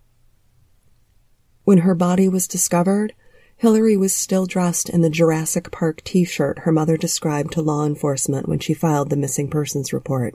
When 1.64 1.80
her 1.80 1.94
body 1.94 2.28
was 2.28 2.48
discovered, 2.48 3.14
Hillary 3.58 3.96
was 3.96 4.12
still 4.12 4.48
dressed 4.48 4.90
in 4.90 5.02
the 5.02 5.10
Jurassic 5.12 5.70
Park 5.70 6.04
t-shirt 6.04 6.60
her 6.60 6.72
mother 6.72 6.98
described 6.98 7.54
to 7.54 7.62
law 7.62 7.86
enforcement 7.86 8.50
when 8.50 8.58
she 8.58 8.74
filed 8.74 9.12
the 9.12 9.16
missing 9.16 9.52
persons 9.52 9.94
report. 9.94 10.34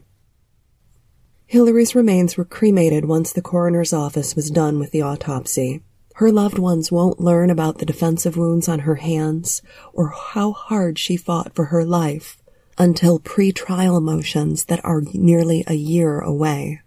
Hillary's 1.47 1.97
remains 1.97 2.37
were 2.37 2.45
cremated 2.45 3.05
once 3.05 3.33
the 3.33 3.43
coroner's 3.43 3.93
office 3.93 4.37
was 4.37 4.49
done 4.49 4.79
with 4.79 4.93
the 4.93 5.03
autopsy. 5.03 5.83
Her 6.15 6.31
loved 6.31 6.61
ones 6.61 6.93
won't 6.93 7.21
learn 7.21 7.51
about 7.51 7.79
the 7.79 7.87
defensive 7.87 8.37
wounds 8.37 8.69
on 8.69 8.81
her 8.81 8.97
hands 8.97 9.61
or 9.93 10.11
how 10.11 10.53
hard 10.53 11.01
she 11.01 11.17
fought 11.17 11.53
for 11.53 11.67
her 11.67 11.85
life 11.85 12.41
until 12.79 13.19
pre-trial 13.19 14.01
motions 14.01 14.67
that 14.67 14.85
are 14.85 15.03
nearly 15.13 15.65
a 15.67 15.75
year 15.75 16.21
away. 16.21 16.81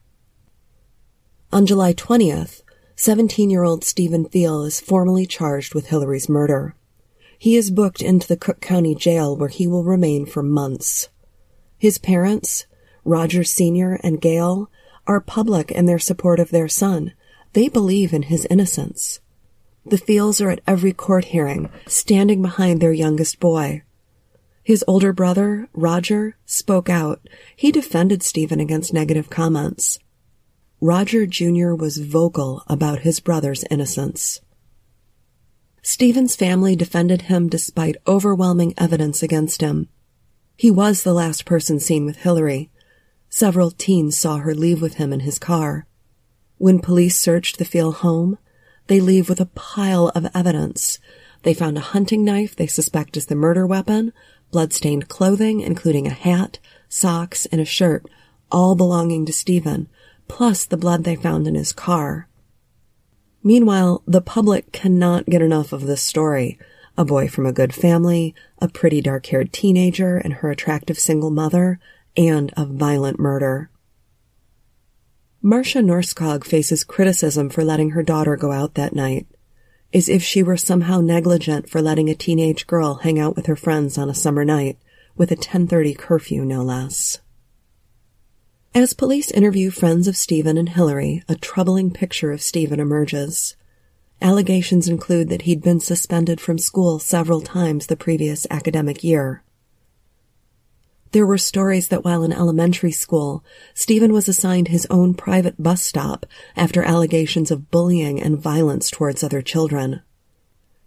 On 1.51 1.65
July 1.65 1.93
20th, 1.93 2.62
17-year-old 2.96 3.84
Stephen 3.84 4.25
Pfiel 4.25 4.67
is 4.67 4.79
formally 4.79 5.25
charged 5.25 5.74
with 5.74 5.88
Hillary's 5.88 6.29
murder. 6.29 6.75
He 7.39 7.55
is 7.55 7.72
booked 7.72 8.01
into 8.01 8.27
the 8.27 8.38
Cook 8.38 8.60
County 8.60 8.93
Jail 8.93 9.36
where 9.36 9.50
he 9.50 9.65
will 9.65 9.84
remain 9.84 10.25
for 10.25 10.43
months. 10.43 11.10
His 11.77 11.98
parents, 11.98 12.65
Roger 13.05 13.43
Sr. 13.43 14.00
and 14.03 14.22
Gail, 14.22 14.69
are 15.08 15.22
public 15.22 15.72
in 15.72 15.86
their 15.86 15.98
support 15.98 16.39
of 16.39 16.51
their 16.51 16.67
son. 16.67 17.13
They 17.53 17.69
believe 17.69 18.13
in 18.13 18.24
his 18.24 18.46
innocence. 18.50 19.22
The 19.86 19.98
Pfiels 19.98 20.46
are 20.46 20.51
at 20.51 20.62
every 20.67 20.93
court 20.93 21.25
hearing, 21.25 21.69
standing 21.88 22.41
behind 22.41 22.79
their 22.79 22.91
youngest 22.91 23.39
boy. 23.39 23.84
His 24.69 24.85
older 24.88 25.13
brother, 25.13 25.67
Roger, 25.73 26.38
spoke 26.45 26.91
out. 26.91 27.27
He 27.55 27.71
defended 27.71 28.21
Stephen 28.21 28.59
against 28.59 28.93
negative 28.93 29.27
comments. 29.27 29.97
Roger 30.79 31.25
Jr. 31.25 31.73
was 31.73 31.97
vocal 31.97 32.61
about 32.67 32.99
his 32.99 33.19
brother's 33.19 33.63
innocence. 33.71 34.41
Stephen's 35.81 36.35
family 36.35 36.75
defended 36.75 37.23
him 37.23 37.49
despite 37.49 37.97
overwhelming 38.05 38.75
evidence 38.77 39.23
against 39.23 39.61
him. 39.61 39.89
He 40.55 40.69
was 40.69 41.01
the 41.01 41.15
last 41.15 41.45
person 41.45 41.79
seen 41.79 42.05
with 42.05 42.17
Hillary. 42.17 42.69
Several 43.27 43.71
teens 43.71 44.19
saw 44.19 44.38
her 44.38 44.53
leave 44.53 44.83
with 44.83 44.97
him 44.97 45.11
in 45.11 45.21
his 45.21 45.39
car. 45.39 45.88
When 46.59 46.77
police 46.77 47.17
searched 47.17 47.57
the 47.57 47.65
Pfiel 47.65 47.91
home, 47.91 48.38
they 48.85 48.99
leave 48.99 49.29
with 49.29 49.41
a 49.41 49.47
pile 49.47 50.09
of 50.09 50.29
evidence. 50.35 50.99
They 51.41 51.55
found 51.55 51.77
a 51.77 51.81
hunting 51.81 52.23
knife 52.23 52.55
they 52.55 52.67
suspect 52.67 53.17
is 53.17 53.25
the 53.25 53.35
murder 53.35 53.65
weapon, 53.65 54.13
blood-stained 54.51 55.07
clothing, 55.07 55.61
including 55.61 56.07
a 56.07 56.11
hat, 56.11 56.59
socks, 56.87 57.45
and 57.47 57.61
a 57.61 57.65
shirt, 57.65 58.05
all 58.51 58.75
belonging 58.75 59.25
to 59.25 59.33
Stephen, 59.33 59.87
plus 60.27 60.65
the 60.65 60.77
blood 60.77 61.03
they 61.03 61.15
found 61.15 61.47
in 61.47 61.55
his 61.55 61.71
car. 61.71 62.27
Meanwhile, 63.43 64.03
the 64.05 64.21
public 64.21 64.71
cannot 64.71 65.25
get 65.25 65.41
enough 65.41 65.71
of 65.71 65.83
this 65.83 66.01
story. 66.01 66.59
A 66.97 67.05
boy 67.05 67.29
from 67.29 67.45
a 67.45 67.53
good 67.53 67.73
family, 67.73 68.35
a 68.59 68.67
pretty 68.67 69.01
dark-haired 69.01 69.53
teenager 69.53 70.17
and 70.17 70.33
her 70.33 70.51
attractive 70.51 70.99
single 70.99 71.29
mother, 71.29 71.79
and 72.17 72.51
a 72.57 72.65
violent 72.65 73.19
murder. 73.19 73.69
Marcia 75.41 75.79
Norskog 75.79 76.43
faces 76.43 76.83
criticism 76.83 77.49
for 77.49 77.63
letting 77.63 77.91
her 77.91 78.03
daughter 78.03 78.35
go 78.35 78.51
out 78.51 78.73
that 78.73 78.93
night, 78.93 79.25
as 79.93 80.08
if 80.10 80.24
she 80.24 80.43
were 80.43 80.58
somehow 80.58 81.01
negligent 81.01 81.69
for 81.69 81.81
letting 81.81 82.10
a 82.10 82.15
teenage 82.15 82.67
girl 82.67 82.96
hang 82.96 83.19
out 83.19 83.36
with 83.36 83.48
her 83.48 83.55
friends 83.55 83.98
on 83.98 84.10
a 84.10 84.13
summer 84.13 84.46
night, 84.46 84.77
with 85.15 85.31
a 85.31 85.36
10.30 85.36 85.98
curfew 85.98 86.46
no 86.46 86.62
less. 86.62 87.19
As 88.75 88.93
police 88.93 89.31
interview 89.31 89.72
friends 89.72 90.08
of 90.08 90.15
Stephen 90.15 90.58
and 90.58 90.69
Hillary, 90.69 91.24
a 91.27 91.36
troubling 91.36 91.91
picture 91.91 92.31
of 92.31 92.41
Stephen 92.41 92.79
emerges. 92.79 93.55
Allegations 94.22 94.88
include 94.88 95.29
that 95.29 95.43
he'd 95.43 95.63
been 95.63 95.79
suspended 95.79 96.39
from 96.39 96.60
school 96.60 97.00
several 97.00 97.41
times 97.41 97.88
the 97.88 97.96
previous 97.96 98.46
academic 98.51 99.03
year. 99.03 99.43
There 101.11 101.25
were 101.25 101.39
stories 101.39 101.87
that 101.87 102.03
while 102.03 102.23
in 102.23 102.31
elementary 102.31 102.91
school, 102.91 103.43
Stephen 103.73 104.13
was 104.13 104.27
assigned 104.27 104.67
his 104.67 104.85
own 104.91 105.15
private 105.15 105.61
bus 105.61 105.81
stop 105.81 106.25
after 106.55 106.83
allegations 106.83 107.49
of 107.49 107.71
bullying 107.71 108.21
and 108.21 108.37
violence 108.37 108.91
towards 108.91 109.23
other 109.23 109.41
children. 109.41 110.01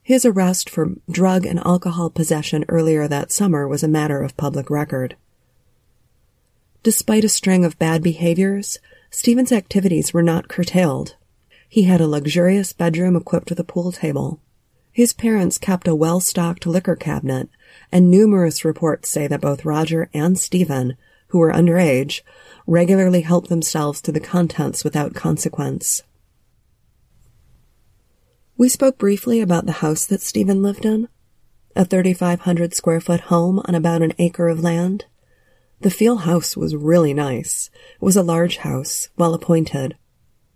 His 0.02 0.24
arrest 0.24 0.70
for 0.70 0.94
drug 1.10 1.44
and 1.44 1.58
alcohol 1.60 2.10
possession 2.10 2.64
earlier 2.68 3.08
that 3.08 3.32
summer 3.32 3.66
was 3.66 3.82
a 3.82 3.88
matter 3.88 4.22
of 4.22 4.36
public 4.36 4.70
record. 4.70 5.16
Despite 6.82 7.24
a 7.24 7.28
string 7.28 7.64
of 7.64 7.78
bad 7.78 8.02
behaviors, 8.02 8.78
Stephen's 9.10 9.52
activities 9.52 10.12
were 10.12 10.22
not 10.22 10.48
curtailed. 10.48 11.16
He 11.68 11.84
had 11.84 12.00
a 12.00 12.08
luxurious 12.08 12.72
bedroom 12.72 13.16
equipped 13.16 13.50
with 13.50 13.60
a 13.60 13.64
pool 13.64 13.92
table. 13.92 14.40
His 14.92 15.14
parents 15.14 15.56
kept 15.56 15.88
a 15.88 15.94
well-stocked 15.94 16.66
liquor 16.66 16.96
cabinet, 16.96 17.48
and 17.90 18.10
numerous 18.10 18.64
reports 18.64 19.08
say 19.08 19.26
that 19.26 19.40
both 19.40 19.64
Roger 19.64 20.10
and 20.12 20.38
Stephen, 20.38 20.98
who 21.28 21.38
were 21.38 21.52
underage, 21.52 22.20
regularly 22.66 23.22
helped 23.22 23.48
themselves 23.48 24.02
to 24.02 24.12
the 24.12 24.20
contents 24.20 24.84
without 24.84 25.14
consequence. 25.14 26.02
We 28.58 28.68
spoke 28.68 28.98
briefly 28.98 29.40
about 29.40 29.64
the 29.64 29.72
house 29.72 30.04
that 30.06 30.20
Stephen 30.20 30.62
lived 30.62 30.84
in, 30.84 31.08
a 31.74 31.86
3,500 31.86 32.74
square 32.74 33.00
foot 33.00 33.20
home 33.22 33.62
on 33.64 33.74
about 33.74 34.02
an 34.02 34.12
acre 34.18 34.48
of 34.48 34.62
land. 34.62 35.06
The 35.80 35.88
Pfiel 35.88 36.20
house 36.20 36.54
was 36.54 36.76
really 36.76 37.14
nice. 37.14 37.70
It 37.94 38.02
was 38.02 38.16
a 38.16 38.22
large 38.22 38.58
house, 38.58 39.08
well 39.16 39.32
appointed. 39.32 39.96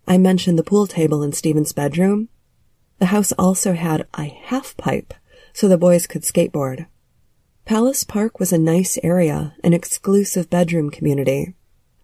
I 0.07 0.19
mentioned 0.19 0.59
the 0.59 0.63
pool 0.63 0.85
table 0.85 1.23
in 1.23 1.33
Stephen's 1.33 1.73
bedroom. 1.73 2.29
The 2.99 3.07
house 3.07 3.31
also 3.33 3.73
had 3.73 4.07
a 4.17 4.23
half 4.23 4.75
pipe, 4.77 5.13
so 5.53 5.67
the 5.67 5.77
boys 5.77 6.07
could 6.07 6.23
skateboard. 6.23 6.87
Palos 7.65 8.03
Park 8.03 8.39
was 8.39 8.53
a 8.53 8.57
nice 8.57 8.97
area, 9.03 9.53
an 9.63 9.73
exclusive 9.73 10.49
bedroom 10.49 10.89
community. 10.89 11.55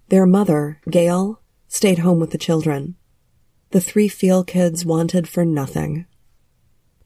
Their 0.09 0.25
mother, 0.25 0.81
Gail, 0.89 1.39
stayed 1.67 1.99
home 1.99 2.19
with 2.19 2.31
the 2.31 2.37
children. 2.37 2.95
The 3.71 3.81
three 3.81 4.09
Pfiel 4.09 4.45
kids 4.45 4.85
wanted 4.85 5.27
for 5.27 5.45
nothing. 5.45 6.05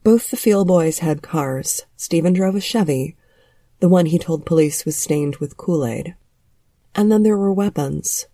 Both 0.03 0.31
the 0.31 0.37
Pfiel 0.37 0.65
boys 0.65 0.99
had 0.99 1.21
cars. 1.21 1.85
Stephen 1.95 2.33
drove 2.33 2.55
a 2.55 2.61
Chevy, 2.61 3.15
the 3.79 3.89
one 3.89 4.07
he 4.07 4.17
told 4.17 4.45
police 4.45 4.85
was 4.85 4.97
stained 4.97 5.37
with 5.37 5.57
Kool-Aid. 5.57 6.15
And 6.95 7.11
then 7.11 7.23
there 7.23 7.37
were 7.37 7.53
weapons. 7.53 8.25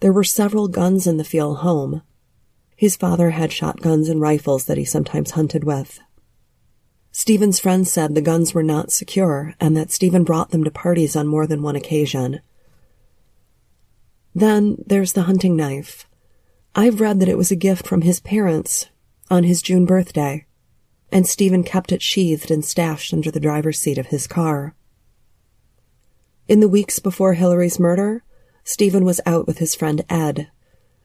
There 0.00 0.12
were 0.12 0.24
several 0.24 0.68
guns 0.68 1.06
in 1.06 1.16
the 1.16 1.24
Pfiel 1.24 1.58
home. 1.58 2.02
His 2.78 2.96
father 2.96 3.30
had 3.30 3.52
shotguns 3.52 4.08
and 4.08 4.20
rifles 4.20 4.66
that 4.66 4.78
he 4.78 4.84
sometimes 4.84 5.32
hunted 5.32 5.64
with. 5.64 5.98
Stephen's 7.10 7.58
friends 7.58 7.90
said 7.90 8.14
the 8.14 8.22
guns 8.22 8.54
were 8.54 8.62
not 8.62 8.92
secure 8.92 9.56
and 9.58 9.76
that 9.76 9.90
Stephen 9.90 10.22
brought 10.22 10.50
them 10.50 10.62
to 10.62 10.70
parties 10.70 11.16
on 11.16 11.26
more 11.26 11.44
than 11.44 11.60
one 11.60 11.74
occasion. 11.74 12.38
Then 14.32 14.76
there's 14.86 15.14
the 15.14 15.22
hunting 15.22 15.56
knife. 15.56 16.06
I've 16.72 17.00
read 17.00 17.18
that 17.18 17.28
it 17.28 17.36
was 17.36 17.50
a 17.50 17.56
gift 17.56 17.84
from 17.84 18.02
his 18.02 18.20
parents 18.20 18.86
on 19.28 19.42
his 19.42 19.60
June 19.60 19.84
birthday, 19.84 20.46
and 21.10 21.26
Stephen 21.26 21.64
kept 21.64 21.90
it 21.90 22.00
sheathed 22.00 22.48
and 22.48 22.64
stashed 22.64 23.12
under 23.12 23.32
the 23.32 23.40
driver's 23.40 23.80
seat 23.80 23.98
of 23.98 24.06
his 24.06 24.28
car. 24.28 24.76
In 26.46 26.60
the 26.60 26.68
weeks 26.68 27.00
before 27.00 27.34
Hillary's 27.34 27.80
murder, 27.80 28.22
Stephen 28.62 29.04
was 29.04 29.20
out 29.26 29.48
with 29.48 29.58
his 29.58 29.74
friend 29.74 30.04
Ed. 30.08 30.48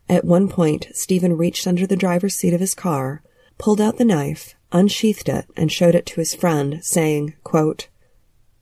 At 0.10 0.26
one 0.26 0.50
point, 0.50 0.88
Stephen 0.94 1.38
reached 1.38 1.66
under 1.66 1.88
the 1.88 1.96
driver's 1.96 2.36
seat 2.36 2.54
of 2.54 2.60
his 2.60 2.76
car, 2.76 3.24
pulled 3.58 3.80
out 3.80 3.98
the 3.98 4.06
knife, 4.06 4.56
unsheathed 4.72 5.30
it, 5.30 5.46
and 5.56 5.72
showed 5.72 5.96
it 5.96 6.06
to 6.08 6.22
his 6.22 6.36
friend, 6.36 6.84
saying, 6.84 7.36
quote, 7.44 7.88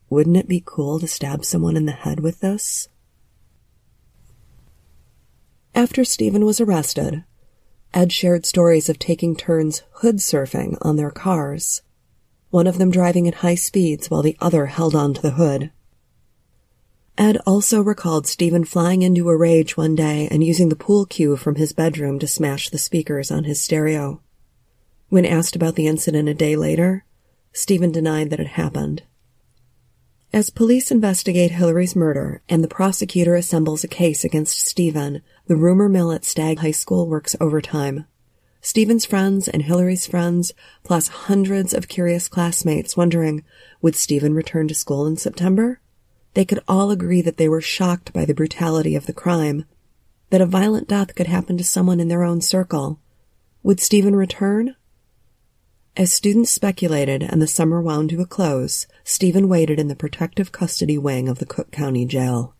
Wouldn't 0.09 0.37
it 0.37 0.47
be 0.47 0.63
cool 0.65 0.99
to 0.99 1.07
stab 1.07 1.43
someone 1.43 1.75
in 1.75 1.85
the 1.85 1.91
head 1.91 2.19
with 2.19 2.41
this? 2.41 2.87
After 5.73 6.03
Stephen 6.03 6.45
was 6.45 6.61
arrested, 6.61 7.23
Ed 7.93 8.11
shared 8.11 8.45
stories 8.45 8.87
of 8.87 8.99
taking 8.99 9.35
turns 9.35 9.83
hood 9.95 10.17
surfing 10.17 10.77
on 10.81 10.95
their 10.95 11.11
cars, 11.11 11.81
one 12.49 12.67
of 12.67 12.77
them 12.77 12.91
driving 12.91 13.27
at 13.27 13.35
high 13.35 13.55
speeds 13.55 14.09
while 14.09 14.21
the 14.21 14.37
other 14.39 14.67
held 14.67 14.95
on 14.95 15.13
to 15.13 15.21
the 15.21 15.31
hood. 15.31 15.71
Ed 17.17 17.37
also 17.45 17.81
recalled 17.81 18.25
Stephen 18.25 18.63
flying 18.63 19.01
into 19.01 19.29
a 19.29 19.37
rage 19.37 19.75
one 19.75 19.95
day 19.95 20.27
and 20.31 20.43
using 20.43 20.69
the 20.69 20.75
pool 20.75 21.05
cue 21.05 21.35
from 21.35 21.55
his 21.55 21.73
bedroom 21.73 22.19
to 22.19 22.27
smash 22.27 22.69
the 22.69 22.77
speakers 22.77 23.29
on 23.29 23.43
his 23.43 23.59
stereo. 23.59 24.21
When 25.09 25.25
asked 25.25 25.55
about 25.55 25.75
the 25.75 25.87
incident 25.87 26.29
a 26.29 26.33
day 26.33 26.55
later, 26.55 27.03
Stephen 27.51 27.91
denied 27.91 28.29
that 28.29 28.39
it 28.39 28.47
happened. 28.47 29.03
As 30.33 30.49
police 30.49 30.91
investigate 30.91 31.51
Hillary's 31.51 31.97
murder 31.97 32.41
and 32.47 32.63
the 32.63 32.69
prosecutor 32.69 33.35
assembles 33.35 33.83
a 33.83 33.89
case 33.89 34.23
against 34.23 34.65
Stephen, 34.65 35.21
the 35.47 35.57
rumor 35.57 35.89
mill 35.89 36.13
at 36.13 36.23
Stagg 36.23 36.59
High 36.59 36.71
School 36.71 37.09
works 37.09 37.35
overtime. 37.41 38.05
Stephen's 38.61 39.05
friends 39.05 39.49
and 39.49 39.63
Hillary's 39.63 40.07
friends, 40.07 40.53
plus 40.83 41.09
hundreds 41.09 41.73
of 41.73 41.89
curious 41.89 42.29
classmates 42.29 42.95
wondering, 42.95 43.43
would 43.81 43.97
Stephen 43.97 44.33
return 44.33 44.69
to 44.69 44.73
school 44.73 45.05
in 45.05 45.17
September? 45.17 45.80
They 46.33 46.45
could 46.45 46.61
all 46.67 46.91
agree 46.91 47.21
that 47.21 47.37
they 47.37 47.49
were 47.49 47.61
shocked 47.61 48.13
by 48.13 48.25
the 48.25 48.33
brutality 48.33 48.95
of 48.95 49.05
the 49.05 49.13
crime, 49.13 49.65
that 50.29 50.41
a 50.41 50.45
violent 50.45 50.87
death 50.87 51.13
could 51.15 51.27
happen 51.27 51.57
to 51.57 51.63
someone 51.63 51.99
in 51.99 52.07
their 52.07 52.23
own 52.23 52.41
circle. 52.41 52.99
Would 53.63 53.79
Stephen 53.79 54.15
return? 54.15 54.75
As 55.97 56.13
students 56.13 56.51
speculated 56.51 57.21
and 57.21 57.41
the 57.41 57.47
summer 57.47 57.81
wound 57.81 58.11
to 58.11 58.21
a 58.21 58.25
close, 58.25 58.87
Stephen 59.03 59.49
waited 59.49 59.77
in 59.77 59.89
the 59.89 59.95
protective 59.95 60.53
custody 60.53 60.97
wing 60.97 61.27
of 61.27 61.39
the 61.39 61.45
Cook 61.45 61.69
County 61.69 62.05
Jail. 62.05 62.55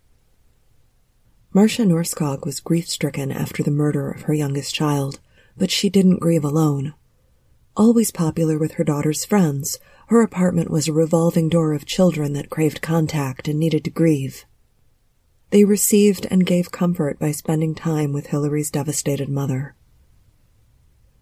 Marcia 1.53 1.83
Norskog 1.83 2.45
was 2.45 2.59
grief-stricken 2.59 3.31
after 3.31 3.63
the 3.63 3.71
murder 3.71 4.11
of 4.11 4.23
her 4.23 4.33
youngest 4.33 4.75
child, 4.75 5.19
but 5.57 5.71
she 5.71 5.89
didn't 5.89 6.19
grieve 6.19 6.43
alone. 6.43 6.93
Always 7.77 8.11
popular 8.11 8.57
with 8.57 8.73
her 8.73 8.83
daughter's 8.83 9.23
friends, 9.23 9.79
her 10.11 10.21
apartment 10.21 10.69
was 10.69 10.89
a 10.89 10.93
revolving 10.93 11.47
door 11.47 11.71
of 11.71 11.85
children 11.85 12.33
that 12.33 12.49
craved 12.49 12.81
contact 12.81 13.47
and 13.47 13.57
needed 13.57 13.81
to 13.81 13.89
grieve. 13.89 14.43
They 15.51 15.63
received 15.63 16.27
and 16.29 16.45
gave 16.45 16.69
comfort 16.69 17.17
by 17.17 17.31
spending 17.31 17.73
time 17.73 18.11
with 18.11 18.27
Hillary's 18.27 18.69
devastated 18.69 19.29
mother. 19.29 19.73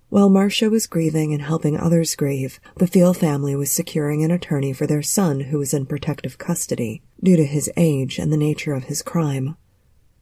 While 0.10 0.29
Marcia 0.29 0.72
was 0.72 0.88
grieving 0.88 1.34
and 1.34 1.43
helping 1.43 1.77
others 1.77 2.15
grieve, 2.15 2.60
the 2.77 2.88
Pfiel 2.88 3.15
family 3.15 3.55
was 3.55 3.72
securing 3.72 4.24
an 4.24 4.31
attorney 4.31 4.74
for 4.74 4.88
their 4.88 5.03
son 5.03 5.41
who 5.41 5.60
was 5.60 5.72
in 5.72 5.86
protective 5.86 6.39
custody 6.39 7.03
due 7.22 7.36
to 7.36 7.46
his 7.46 7.69
age 7.77 8.17
and 8.17 8.34
the 8.34 8.38
nature 8.38 8.74
of 8.74 8.86
his 8.86 9.03
crime. 9.03 9.55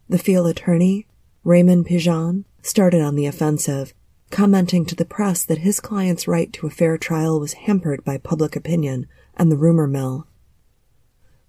The 0.09 0.17
Pfiel 0.17 0.49
attorney, 0.49 1.07
Raymond 1.45 1.87
Pijon, 1.87 2.43
started 2.61 2.99
on 2.99 3.15
the 3.15 3.27
offensive 3.27 3.93
commenting 4.29 4.85
to 4.85 4.95
the 4.95 5.05
press 5.05 5.43
that 5.45 5.59
his 5.59 5.79
client's 5.79 6.27
right 6.27 6.51
to 6.53 6.67
a 6.67 6.71
fair 6.71 6.97
trial 6.97 7.39
was 7.39 7.53
hampered 7.53 8.03
by 8.03 8.17
public 8.17 8.55
opinion 8.55 9.07
and 9.35 9.51
the 9.51 9.57
rumor 9.57 9.87
mill. 9.87 10.27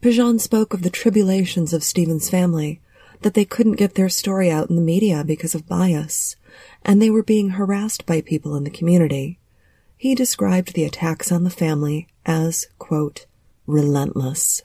Pijon 0.00 0.40
spoke 0.40 0.72
of 0.72 0.82
the 0.82 0.90
tribulations 0.90 1.72
of 1.72 1.82
Stephen's 1.82 2.30
family, 2.30 2.80
that 3.22 3.34
they 3.34 3.44
couldn't 3.44 3.72
get 3.72 3.94
their 3.94 4.08
story 4.08 4.50
out 4.50 4.70
in 4.70 4.76
the 4.76 4.82
media 4.82 5.24
because 5.24 5.54
of 5.54 5.66
bias, 5.66 6.36
and 6.84 7.02
they 7.02 7.10
were 7.10 7.22
being 7.22 7.50
harassed 7.50 8.06
by 8.06 8.20
people 8.20 8.54
in 8.54 8.64
the 8.64 8.70
community. 8.70 9.38
He 9.96 10.14
described 10.14 10.74
the 10.74 10.84
attacks 10.84 11.32
on 11.32 11.42
the 11.42 11.50
family 11.50 12.06
as, 12.24 12.68
quote, 12.78 13.26
relentless. 13.66 14.62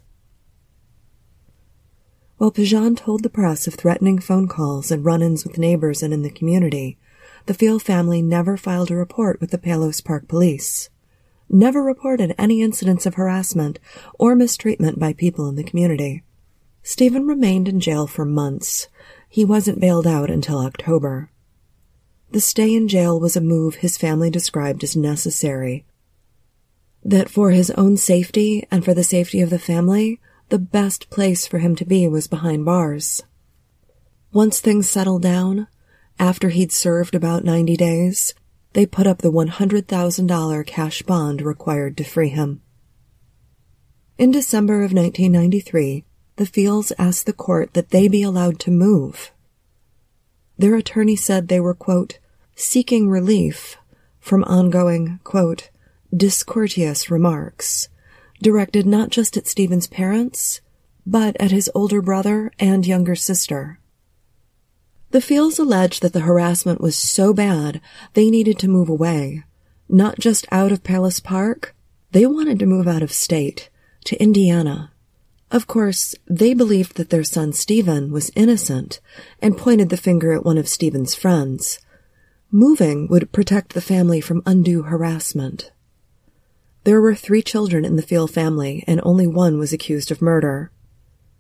While 2.38 2.52
Pijon 2.52 2.96
told 2.96 3.24
the 3.24 3.30
press 3.30 3.66
of 3.66 3.74
threatening 3.74 4.20
phone 4.20 4.48
calls 4.48 4.92
and 4.92 5.04
run-ins 5.04 5.44
with 5.44 5.58
neighbors 5.58 6.04
and 6.04 6.14
in 6.14 6.22
the 6.22 6.30
community, 6.30 6.98
the 7.46 7.54
Pfiel 7.54 7.82
family 7.82 8.22
never 8.22 8.58
filed 8.58 8.92
a 8.92 8.96
report 8.96 9.42
with 9.42 9.52
the 9.52 9.58
Palos 9.58 10.02
Park 10.02 10.28
police, 10.28 10.90
never 11.50 11.84
reported 11.84 12.34
any 12.38 12.62
incidents 12.62 13.06
of 13.06 13.16
harassment 13.16 13.80
or 14.18 14.36
mistreatment 14.36 15.00
by 15.00 15.14
people 15.14 15.48
in 15.48 15.56
the 15.56 15.64
community. 15.64 16.24
Stephen 16.82 17.28
remained 17.28 17.68
in 17.68 17.80
jail 17.80 18.08
for 18.08 18.26
months. 18.26 18.88
He 19.30 19.46
wasn't 19.46 19.80
bailed 19.80 20.08
out 20.08 20.30
until 20.30 20.60
October. 20.60 21.32
The 22.32 22.42
stay 22.42 22.74
in 22.74 22.88
jail 22.88 23.20
was 23.20 23.36
a 23.36 23.42
move 23.42 23.76
his 23.76 23.98
family 23.98 24.30
described 24.30 24.84
as 24.84 24.96
necessary. 24.96 25.86
That 27.04 27.30
for 27.30 27.52
his 27.52 27.72
own 27.72 27.98
safety 27.98 28.68
and 28.72 28.84
for 28.84 28.94
the 28.94 29.04
safety 29.04 29.42
of 29.42 29.50
the 29.50 29.60
family, 29.60 30.20
the 30.50 30.60
best 30.60 31.10
place 31.10 31.46
for 31.46 31.60
him 31.60 31.76
to 31.76 31.86
be 31.86 32.08
was 32.08 32.28
behind 32.28 32.66
bars. 32.66 33.24
Once 34.32 34.60
things 34.60 34.90
settled 34.90 35.22
down, 35.22 35.68
after 36.20 36.50
he'd 36.50 36.72
served 36.72 37.16
about 37.16 37.44
90 37.44 37.76
days, 37.78 38.34
they 38.74 38.86
put 38.86 39.08
up 39.08 39.20
the 39.20 39.32
$100,000 39.32 40.66
cash 40.66 41.02
bond 41.04 41.42
required 41.42 41.98
to 41.98 42.04
free 42.04 42.30
him. 42.30 42.62
In 44.18 44.32
December 44.32 44.84
of 44.84 44.94
1993, 44.94 46.06
the 46.36 46.46
Pfiels 46.46 46.92
asked 46.98 47.26
the 47.26 47.34
court 47.34 47.74
that 47.74 47.90
they 47.90 48.08
be 48.08 48.24
allowed 48.24 48.60
to 48.60 48.72
move. 48.72 49.32
Their 50.58 50.76
attorney 50.76 51.16
said 51.16 51.48
they 51.48 51.60
were, 51.60 51.74
quote, 51.74 52.20
seeking 52.56 53.10
relief 53.10 53.78
from 54.20 54.44
ongoing, 54.46 55.20
quote, 55.24 55.70
discourteous 56.16 57.10
remarks, 57.10 57.90
directed 58.42 58.86
not 58.86 59.10
just 59.10 59.36
at 59.36 59.48
Stephen's 59.48 59.88
parents, 59.88 60.62
but 61.06 61.36
at 61.40 61.52
his 61.52 61.70
older 61.76 62.02
brother 62.02 62.52
and 62.60 62.86
younger 62.86 63.16
sister. 63.16 63.80
The 65.14 65.20
Pfiels 65.20 65.60
alleged 65.60 66.02
that 66.02 66.12
the 66.12 66.22
harassment 66.22 66.82
was 66.82 66.96
so 66.96 67.36
bad 67.36 67.80
they 68.16 68.32
needed 68.32 68.58
to 68.58 68.68
move 68.68 68.90
away, 68.90 69.44
not 69.88 70.18
just 70.18 70.48
out 70.52 70.72
of 70.72 70.84
Palos 70.84 71.20
Park, 71.20 71.76
they 72.14 72.26
wanted 72.26 72.58
to 72.58 72.66
move 72.66 72.88
out 72.88 73.04
of 73.04 73.12
state, 73.12 73.70
to 74.06 74.20
Indiana. 74.20 74.92
Of 75.52 75.68
course, 75.68 76.16
they 76.26 76.56
believed 76.56 76.98
that 76.98 77.12
their 77.12 77.24
son 77.24 77.54
Stephen 77.54 78.12
was 78.12 78.32
innocent 78.36 79.02
and 79.40 79.56
pointed 79.56 79.90
the 79.90 79.98
finger 79.98 80.34
at 80.34 80.44
one 80.44 80.58
of 80.58 80.68
Stephen's 80.68 81.14
friends. 81.14 81.80
Moving 82.50 83.08
would 83.08 83.32
protect 83.32 83.74
the 83.74 83.82
family 83.82 84.20
from 84.20 84.42
undue 84.48 84.82
harassment. 84.82 85.72
There 86.86 87.00
were 87.00 87.14
three 87.14 87.44
children 87.44 87.86
in 87.86 87.98
the 87.98 88.04
Pfiel 88.04 88.28
family 88.28 88.84
and 88.88 89.00
only 89.04 89.28
one 89.28 89.60
was 89.60 89.74
accused 89.74 90.10
of 90.10 90.24
murder. 90.24 90.72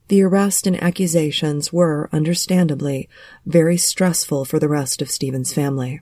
The 0.07 0.21
arrest 0.21 0.67
and 0.67 0.81
accusations 0.81 1.71
were, 1.71 2.09
understandably, 2.11 3.09
very 3.45 3.77
stressful 3.77 4.45
for 4.45 4.59
the 4.59 4.67
rest 4.67 5.01
of 5.01 5.09
Stephen's 5.09 5.53
family. 5.53 6.01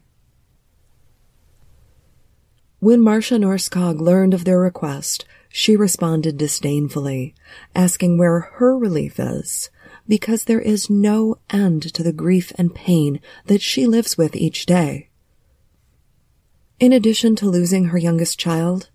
When 2.79 2.99
Marcia 2.99 3.35
Norskog 3.35 4.01
learned 4.01 4.33
of 4.33 4.43
their 4.43 4.59
request, 4.59 5.25
she 5.49 5.75
responded 5.75 6.37
disdainfully, 6.37 7.35
asking 7.75 8.17
where 8.17 8.39
her 8.53 8.77
relief 8.77 9.19
is, 9.19 9.69
because 10.07 10.45
there 10.45 10.61
is 10.61 10.89
no 10.89 11.37
end 11.51 11.93
to 11.93 12.01
the 12.01 12.13
grief 12.13 12.51
and 12.57 12.73
pain 12.73 13.19
that 13.45 13.61
she 13.61 13.85
lives 13.85 14.17
with 14.17 14.35
each 14.35 14.65
day. 14.65 15.09
In 16.79 16.91
addition 16.91 17.35
to 17.35 17.45
losing 17.45 17.85
her 17.85 17.97
youngest 17.97 18.39
child, 18.39 18.89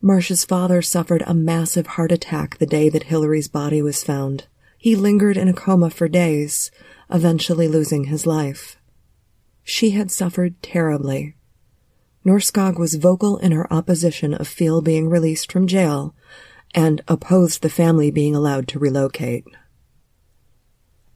Marcia's 0.00 0.44
father 0.44 0.80
suffered 0.80 1.24
a 1.26 1.34
massive 1.34 1.86
heart 1.88 2.12
attack 2.12 2.58
the 2.58 2.66
day 2.66 2.88
that 2.88 3.04
Hillary's 3.04 3.48
body 3.48 3.82
was 3.82 4.04
found. 4.04 4.46
He 4.76 4.94
lingered 4.94 5.36
in 5.36 5.48
a 5.48 5.52
coma 5.52 5.90
for 5.90 6.08
days, 6.08 6.70
eventually 7.10 7.66
losing 7.66 8.04
his 8.04 8.24
life. 8.26 8.76
She 9.64 9.90
had 9.90 10.10
suffered 10.10 10.62
terribly. 10.62 11.34
Norskog 12.24 12.78
was 12.78 12.94
vocal 12.94 13.38
in 13.38 13.52
her 13.52 13.72
opposition 13.72 14.34
of 14.34 14.48
Pfiel 14.48 14.84
being 14.84 15.08
released 15.08 15.50
from 15.50 15.66
jail 15.66 16.14
and 16.74 17.02
opposed 17.08 17.62
the 17.62 17.70
family 17.70 18.10
being 18.10 18.36
allowed 18.36 18.68
to 18.68 18.78
relocate. 18.78 19.44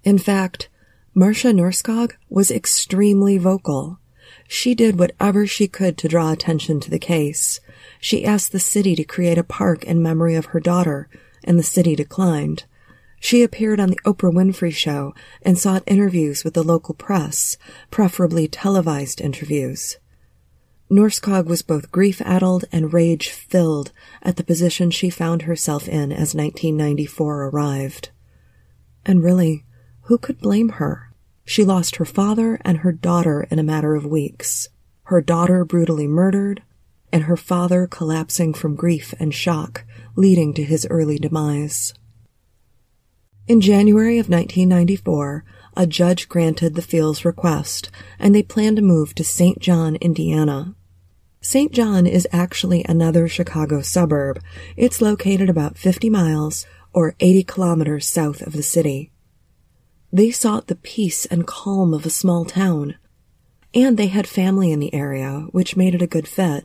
In 0.03 0.19
fact, 0.19 0.69
Marcia 1.15 1.53
Norskog 1.53 2.13
was 2.29 2.51
extremely 2.51 3.39
vocal. 3.39 4.01
She 4.49 4.75
did 4.75 4.99
whatever 4.99 5.47
she 5.47 5.69
could 5.69 5.97
to 5.99 6.09
draw 6.09 6.33
attention 6.33 6.81
to 6.81 6.91
the 6.91 6.99
case. 6.99 7.61
She 8.05 8.25
asked 8.25 8.51
the 8.51 8.59
city 8.59 8.97
to 8.97 9.05
create 9.05 9.39
a 9.39 9.45
park 9.45 9.85
in 9.85 10.03
memory 10.03 10.35
of 10.35 10.47
her 10.47 10.59
daughter, 10.59 11.09
and 11.45 11.57
the 11.57 11.63
city 11.63 11.95
declined. 11.95 12.65
She 13.21 13.45
appeared 13.45 13.79
on 13.79 13.91
the 13.91 14.01
Oprah 14.05 14.35
Winfrey 14.35 14.75
Show 14.75 15.15
and 15.43 15.57
sought 15.57 15.85
interviews 15.87 16.43
with 16.43 16.55
the 16.55 16.65
local 16.65 16.97
press, 16.97 17.57
preferably 17.93 18.49
televised 18.49 19.21
interviews. 19.21 19.99
Norskog 20.91 21.47
was 21.47 21.63
both 21.63 21.93
grief-addled 21.93 22.65
and 22.73 22.93
rage-filled 22.93 23.93
at 24.21 24.35
the 24.35 24.43
position 24.43 24.91
she 24.91 25.09
found 25.09 25.43
herself 25.43 25.87
in 25.87 26.11
as 26.11 26.35
1994 26.35 27.45
arrived. 27.45 28.11
And 29.07 29.23
really, 29.23 29.65
who 30.07 30.19
could 30.19 30.41
blame 30.41 30.71
her? 30.71 31.13
She 31.45 31.63
lost 31.65 31.97
her 31.97 32.05
father 32.05 32.59
and 32.65 32.79
her 32.79 32.91
daughter 32.91 33.47
in 33.49 33.61
a 33.61 33.65
matter 33.65 33.95
of 33.95 34.05
weeks. 34.05 34.71
Her 35.05 35.21
daughter 35.21 35.65
brutally 35.65 36.09
murdered, 36.09 36.65
and 37.13 37.25
her 37.25 37.37
father 37.37 37.87
collapsing 37.87 38.55
from 38.55 38.75
grief 38.75 39.15
and 39.21 39.35
shock, 39.35 39.85
leading 40.17 40.55
to 40.55 40.65
his 40.65 40.87
early 40.91 41.19
demise. 41.19 41.93
In 43.47 43.61
January 43.61 44.19
of 44.19 44.29
1994, 44.29 45.45
a 45.77 45.87
judge 45.87 46.29
granted 46.29 46.75
the 46.75 46.83
Pfiels' 46.83 47.25
request, 47.25 47.91
and 48.19 48.35
they 48.35 48.43
planned 48.43 48.77
to 48.77 48.83
move 48.83 49.15
to 49.15 49.25
St. 49.25 49.59
John, 49.59 49.97
Indiana. 49.97 50.75
St. 51.41 51.73
John 51.73 52.07
is 52.07 52.29
actually 52.33 52.85
another 52.89 53.27
Chicago 53.27 53.83
suburb. 53.83 54.41
It's 54.77 55.03
located 55.03 55.51
about 55.51 55.77
50 55.77 56.09
miles 56.09 56.67
or 56.93 57.17
80 57.19 57.43
kilometers 57.45 58.07
south 58.07 58.43
of 58.43 58.53
the 58.53 58.63
city. 58.63 59.11
They 60.13 60.31
sought 60.31 60.69
the 60.69 60.77
peace 60.77 61.27
and 61.27 61.47
calm 61.47 61.93
of 61.95 62.07
a 62.07 62.11
small 62.11 62.45
town, 62.45 62.97
and 63.75 63.97
they 63.97 64.09
had 64.09 64.29
family 64.29 64.71
in 64.71 64.79
the 64.79 64.95
area, 64.95 65.47
which 65.51 65.77
made 65.77 65.95
it 65.95 66.03
a 66.03 66.07
good 66.07 66.29
fit. 66.29 66.65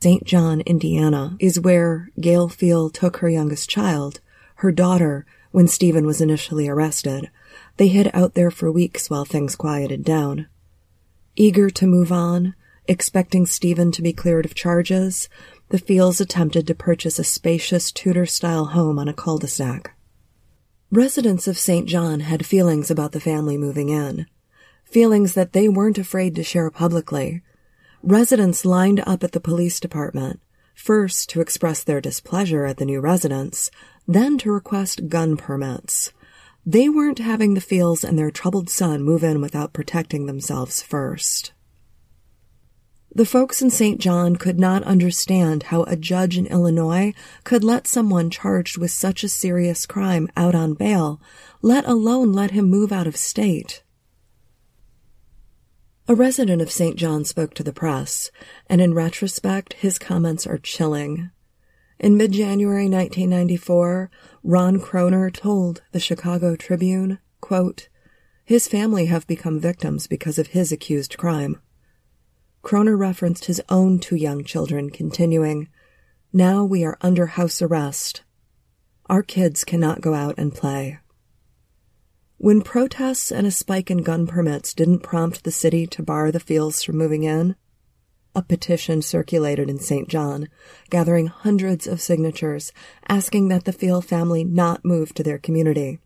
St. 0.00 0.24
John, 0.24 0.60
Indiana 0.60 1.36
is 1.40 1.60
where 1.60 2.10
Gail 2.20 2.48
Pfiel 2.48 2.92
took 2.92 3.18
her 3.18 3.28
youngest 3.28 3.68
child, 3.68 4.20
her 4.56 4.72
daughter, 4.72 5.26
when 5.50 5.66
Stephen 5.66 6.06
was 6.06 6.20
initially 6.20 6.68
arrested. 6.68 7.30
They 7.76 7.88
hid 7.88 8.10
out 8.14 8.34
there 8.34 8.50
for 8.50 8.70
weeks 8.70 9.10
while 9.10 9.24
things 9.24 9.56
quieted 9.56 10.04
down. 10.04 10.46
Eager 11.36 11.70
to 11.70 11.86
move 11.86 12.12
on, 12.12 12.54
Expecting 12.90 13.44
Stephen 13.44 13.92
to 13.92 14.00
be 14.00 14.14
cleared 14.14 14.46
of 14.46 14.54
charges, 14.54 15.28
the 15.68 15.76
Pfiels 15.76 16.22
attempted 16.22 16.66
to 16.66 16.74
purchase 16.74 17.18
a 17.18 17.24
spacious 17.24 17.92
Tudor-style 17.92 18.64
home 18.68 18.98
on 18.98 19.08
a 19.08 19.12
cul-de-sac. 19.12 19.94
Residents 20.90 21.46
of 21.46 21.58
St. 21.58 21.86
John 21.86 22.20
had 22.20 22.46
feelings 22.46 22.90
about 22.90 23.12
the 23.12 23.20
family 23.20 23.58
moving 23.58 23.90
in. 23.90 24.24
Feelings 24.84 25.34
that 25.34 25.52
they 25.52 25.68
weren't 25.68 25.98
afraid 25.98 26.34
to 26.36 26.42
share 26.42 26.70
publicly. 26.70 27.42
Residents 28.02 28.64
lined 28.64 29.02
up 29.06 29.24
at 29.24 29.32
the 29.32 29.40
police 29.40 29.80
department, 29.80 30.40
first 30.74 31.28
to 31.30 31.40
express 31.40 31.82
their 31.82 32.00
displeasure 32.00 32.64
at 32.64 32.76
the 32.76 32.84
new 32.84 33.00
residents, 33.00 33.70
then 34.06 34.38
to 34.38 34.52
request 34.52 35.08
gun 35.08 35.36
permits. 35.36 36.12
They 36.64 36.88
weren't 36.88 37.18
having 37.18 37.54
the 37.54 37.60
Pfiels 37.60 38.04
and 38.04 38.18
their 38.18 38.30
troubled 38.30 38.70
son 38.70 39.02
move 39.02 39.24
in 39.24 39.40
without 39.40 39.72
protecting 39.72 40.26
themselves 40.26 40.80
first. 40.80 41.52
The 43.12 43.26
folks 43.26 43.62
in 43.62 43.70
St. 43.70 44.00
John 44.00 44.36
could 44.36 44.60
not 44.60 44.84
understand 44.84 45.64
how 45.64 45.82
a 45.84 45.96
judge 45.96 46.38
in 46.38 46.46
Illinois 46.46 47.14
could 47.42 47.64
let 47.64 47.88
someone 47.88 48.30
charged 48.30 48.78
with 48.78 48.92
such 48.92 49.24
a 49.24 49.28
serious 49.28 49.86
crime 49.86 50.28
out 50.36 50.54
on 50.54 50.74
bail, 50.74 51.20
let 51.62 51.84
alone 51.84 52.32
let 52.32 52.52
him 52.52 52.66
move 52.66 52.92
out 52.92 53.08
of 53.08 53.16
state. 53.16 53.82
A 56.10 56.14
resident 56.14 56.62
of 56.62 56.70
St. 56.70 56.96
John 56.96 57.26
spoke 57.26 57.52
to 57.52 57.62
the 57.62 57.70
press, 57.70 58.30
and 58.66 58.80
in 58.80 58.94
retrospect, 58.94 59.74
his 59.74 59.98
comments 59.98 60.46
are 60.46 60.56
chilling. 60.56 61.30
In 61.98 62.16
mid-January 62.16 62.88
1994, 62.88 64.10
Ron 64.42 64.80
Kroner 64.80 65.30
told 65.30 65.82
the 65.92 66.00
Chicago 66.00 66.56
Tribune, 66.56 67.18
quote, 67.42 67.90
his 68.42 68.68
family 68.68 69.04
have 69.06 69.26
become 69.26 69.60
victims 69.60 70.06
because 70.06 70.38
of 70.38 70.46
his 70.46 70.72
accused 70.72 71.18
crime. 71.18 71.60
Kroner 72.62 72.96
referenced 72.96 73.44
his 73.44 73.60
own 73.68 73.98
two 73.98 74.16
young 74.16 74.44
children, 74.44 74.88
continuing, 74.88 75.68
Now 76.32 76.64
we 76.64 76.86
are 76.86 76.96
under 77.02 77.26
house 77.26 77.60
arrest. 77.60 78.22
Our 79.10 79.22
kids 79.22 79.62
cannot 79.62 80.00
go 80.00 80.14
out 80.14 80.36
and 80.38 80.54
play. 80.54 81.00
When 82.40 82.62
protests 82.62 83.32
and 83.32 83.48
a 83.48 83.50
spike 83.50 83.90
in 83.90 84.04
gun 84.04 84.28
permits 84.28 84.72
didn't 84.72 85.00
prompt 85.00 85.42
the 85.42 85.50
city 85.50 85.88
to 85.88 86.04
bar 86.04 86.30
the 86.30 86.38
Pfiels 86.38 86.86
from 86.86 86.96
moving 86.96 87.24
in, 87.24 87.56
a 88.32 88.42
petition 88.42 89.02
circulated 89.02 89.68
in 89.68 89.80
St. 89.80 90.08
John, 90.08 90.48
gathering 90.88 91.26
hundreds 91.26 91.88
of 91.88 92.00
signatures 92.00 92.72
asking 93.08 93.48
that 93.48 93.64
the 93.64 93.72
Pfiel 93.72 94.04
family 94.04 94.44
not 94.44 94.84
move 94.84 95.12
to 95.14 95.24
their 95.24 95.38
community. 95.38 95.98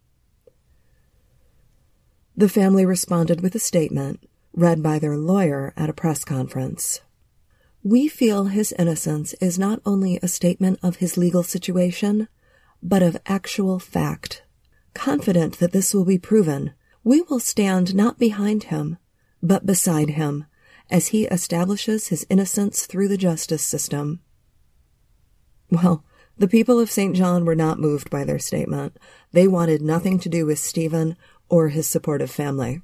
The 2.35 2.49
family 2.49 2.87
responded 2.87 3.43
with 3.43 3.55
a 3.55 3.59
statement 3.59 4.27
read 4.55 4.83
by 4.83 4.99
their 4.99 5.19
lawyer 5.19 5.75
at 5.77 5.91
a 5.91 5.95
press 5.95 6.25
conference. 6.25 7.03
We 7.83 8.09
feel 8.09 8.45
his 8.47 8.73
innocence 8.79 9.35
is 9.35 9.59
not 9.59 9.83
only 9.85 10.19
a 10.23 10.29
statement 10.29 10.79
of 10.83 10.97
his 10.97 11.19
legal 11.19 11.43
situation, 11.43 12.29
but 12.83 13.03
of 13.03 13.19
actual 13.27 13.79
fact. 13.79 14.45
Confident 14.95 15.59
that 15.59 15.73
this 15.73 15.95
will 15.95 16.05
be 16.05 16.19
proven, 16.19 16.75
we 17.05 17.23
will 17.23 17.41
stand 17.41 17.95
not 17.95 18.19
behind 18.19 18.65
him, 18.65 18.99
but 19.43 19.67
beside 19.67 20.11
him, 20.11 20.45
as 20.91 21.09
he 21.09 21.25
establishes 21.27 22.09
his 22.09 22.27
innocence 22.29 22.87
through 22.87 23.09
the 23.09 23.17
justice 23.17 23.65
system. 23.65 24.21
Well, 25.71 26.05
the 26.37 26.49
people 26.49 26.79
of 26.79 26.91
St. 26.91 27.15
John 27.17 27.45
were 27.45 27.55
not 27.55 27.79
moved 27.79 28.11
by 28.11 28.25
their 28.25 28.39
statement. 28.39 28.99
They 29.33 29.49
wanted 29.49 29.83
nothing 29.83 30.19
to 30.21 30.29
do 30.29 30.47
with 30.47 30.59
Stephen 30.59 31.17
or 31.49 31.69
his 31.69 31.87
supportive 31.87 32.31
family. 32.31 32.83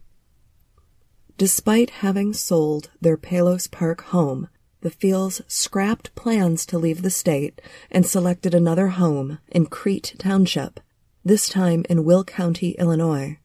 Despite 1.37 1.90
having 1.90 2.33
sold 2.33 2.90
their 3.01 3.16
Palos 3.16 3.66
Park 3.66 4.03
home, 4.05 4.49
the 4.81 4.90
Pfiels 4.90 5.40
scrapped 5.49 6.14
plans 6.14 6.64
to 6.66 6.79
leave 6.79 7.03
the 7.03 7.11
state 7.11 7.61
and 7.90 8.07
selected 8.07 8.55
another 8.55 8.88
home 8.88 9.38
in 9.49 9.66
Crete 9.66 10.14
Township, 10.18 10.81
this 11.29 11.49
time 11.49 11.85
in 11.88 12.05
Will 12.05 12.25
County, 12.25 12.73
Illinois. 12.73 13.38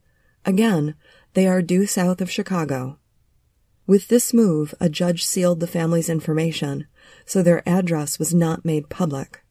Again, 0.46 0.96
they 1.34 1.48
are 1.48 1.62
due 1.62 1.86
south 1.86 2.22
of 2.22 2.32
Chicago. 2.32 2.98
With 3.86 4.08
this 4.08 4.34
move, 4.34 4.74
a 4.80 4.90
judge 4.90 5.26
sealed 5.26 5.60
the 5.60 5.68
family's 5.68 6.10
information, 6.10 6.88
so 7.26 7.44
their 7.44 7.68
address 7.68 8.18
was 8.18 8.34
not 8.34 8.66
made 8.66 8.90
public. 8.90 9.44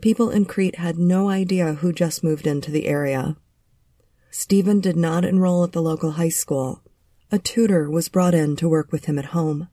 People 0.00 0.30
in 0.30 0.44
Crete 0.44 0.76
had 0.76 0.98
no 0.98 1.28
idea 1.28 1.74
who 1.74 1.92
just 1.92 2.24
moved 2.24 2.46
into 2.46 2.70
the 2.70 2.86
area. 2.86 3.36
Stephen 4.30 4.80
did 4.80 4.96
not 4.96 5.24
enroll 5.24 5.64
at 5.64 5.72
the 5.72 5.82
local 5.82 6.12
high 6.12 6.28
school, 6.28 6.82
a 7.32 7.38
tutor 7.38 7.88
was 7.88 8.08
brought 8.08 8.34
in 8.34 8.56
to 8.56 8.68
work 8.68 8.90
with 8.90 9.04
him 9.04 9.16
at 9.18 9.26
home. 9.26 9.68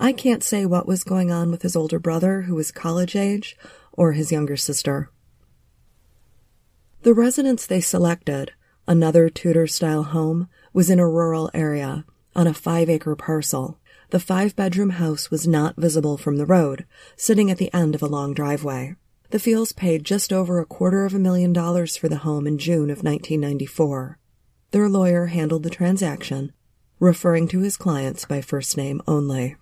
I 0.00 0.12
can't 0.12 0.42
say 0.42 0.66
what 0.66 0.88
was 0.88 1.04
going 1.04 1.30
on 1.30 1.50
with 1.52 1.62
his 1.62 1.76
older 1.76 2.00
brother, 2.00 2.42
who 2.42 2.56
was 2.56 2.72
college 2.72 3.14
age, 3.14 3.56
or 3.92 4.12
his 4.12 4.32
younger 4.32 4.56
sister. 4.56 5.10
The 7.02 7.14
residence 7.14 7.64
they 7.64 7.80
selected, 7.80 8.52
another 8.86 9.28
Tudor 9.28 9.66
style 9.66 10.02
home, 10.02 10.48
was 10.72 10.90
in 10.90 10.98
a 10.98 11.08
rural 11.08 11.50
area, 11.54 12.04
on 12.34 12.46
a 12.46 12.54
five 12.54 12.88
acre 12.90 13.14
parcel. 13.14 13.78
The 14.10 14.18
five 14.18 14.56
bedroom 14.56 14.90
house 14.90 15.30
was 15.30 15.46
not 15.46 15.76
visible 15.76 16.16
from 16.16 16.36
the 16.36 16.46
road, 16.46 16.86
sitting 17.16 17.50
at 17.50 17.58
the 17.58 17.72
end 17.72 17.94
of 17.94 18.02
a 18.02 18.06
long 18.06 18.34
driveway. 18.34 18.96
The 19.30 19.38
Pfiels 19.38 19.76
paid 19.76 20.04
just 20.04 20.32
over 20.32 20.58
a 20.58 20.66
quarter 20.66 21.04
of 21.04 21.14
a 21.14 21.18
million 21.18 21.52
dollars 21.52 21.96
for 21.96 22.08
the 22.08 22.18
home 22.18 22.46
in 22.46 22.58
June 22.58 22.90
of 22.90 23.04
1994. 23.04 24.18
Their 24.70 24.88
lawyer 24.88 25.26
handled 25.26 25.62
the 25.62 25.70
transaction, 25.70 26.52
referring 26.98 27.46
to 27.48 27.60
his 27.60 27.76
clients 27.76 28.24
by 28.24 28.40
first 28.40 28.76
name 28.76 29.02
only. 29.06 29.56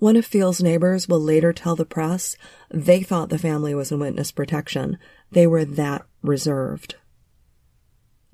One 0.00 0.16
of 0.16 0.26
Pfiel's 0.26 0.62
neighbors 0.62 1.08
will 1.08 1.20
later 1.20 1.52
tell 1.52 1.76
the 1.76 1.84
press 1.84 2.34
they 2.70 3.02
thought 3.02 3.28
the 3.28 3.38
family 3.38 3.74
was 3.74 3.92
in 3.92 4.00
witness 4.00 4.32
protection. 4.32 4.96
They 5.30 5.46
were 5.46 5.66
that 5.66 6.06
reserved. 6.22 6.94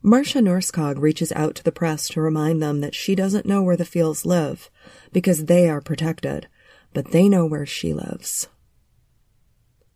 Marcia 0.00 0.38
Norskog 0.38 1.00
reaches 1.00 1.33
out 1.33 1.57
to 1.57 1.64
the 1.64 1.72
press 1.72 2.09
to 2.11 2.20
remind 2.20 2.62
them 2.62 2.83
that 2.83 2.94
she 2.94 3.16
doesn't 3.16 3.46
know 3.46 3.64
where 3.64 3.76
the 3.76 3.83
Pfiels 3.83 4.24
live 4.24 4.70
because 5.12 5.46
they 5.46 5.68
are 5.68 5.81
protected, 5.81 6.46
but 6.94 7.11
they 7.11 7.29
know 7.29 7.44
where 7.44 7.66
she 7.66 7.92
lives. 7.92 8.46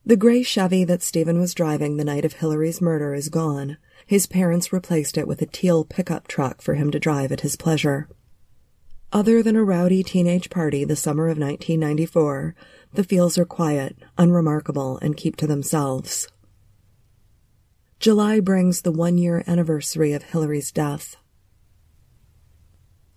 The 0.04 0.16
gray 0.16 0.42
Chevy 0.42 0.83
that 0.83 1.04
Stephen 1.04 1.38
was 1.38 1.54
driving 1.54 1.96
the 1.98 2.04
night 2.04 2.24
of 2.24 2.33
Hillary's 2.33 2.80
murder 2.80 3.14
is 3.14 3.28
gone, 3.28 3.76
his 4.04 4.26
parents 4.26 4.72
replaced 4.72 5.16
it 5.16 5.28
with 5.28 5.40
a 5.40 5.46
teal 5.46 5.85
pickup 5.85 6.26
truck 6.26 6.62
for 6.62 6.74
him 6.74 6.90
to 6.90 6.98
drive 6.98 7.30
at 7.30 7.42
his 7.42 7.54
pleasure. 7.54 8.09
Other 9.12 9.42
than 9.42 9.57
a 9.57 9.64
rowdy 9.64 10.05
teenage 10.05 10.51
party 10.51 10.85
the 10.85 10.94
summer 10.94 11.25
of 11.25 11.38
1994, 11.38 12.55
the 12.92 13.03
Pfiels 13.03 13.38
are 13.38 13.44
quiet, 13.44 13.96
unremarkable, 14.16 14.99
and 14.99 15.16
keep 15.16 15.35
to 15.37 15.49
themselves. 15.49 16.29
July 17.99 18.38
brings 18.38 18.83
the 18.83 18.92
one 18.92 19.18
year 19.18 19.42
anniversary 19.49 20.12
of 20.12 20.23
Hillary's 20.23 20.70
death. 20.70 21.16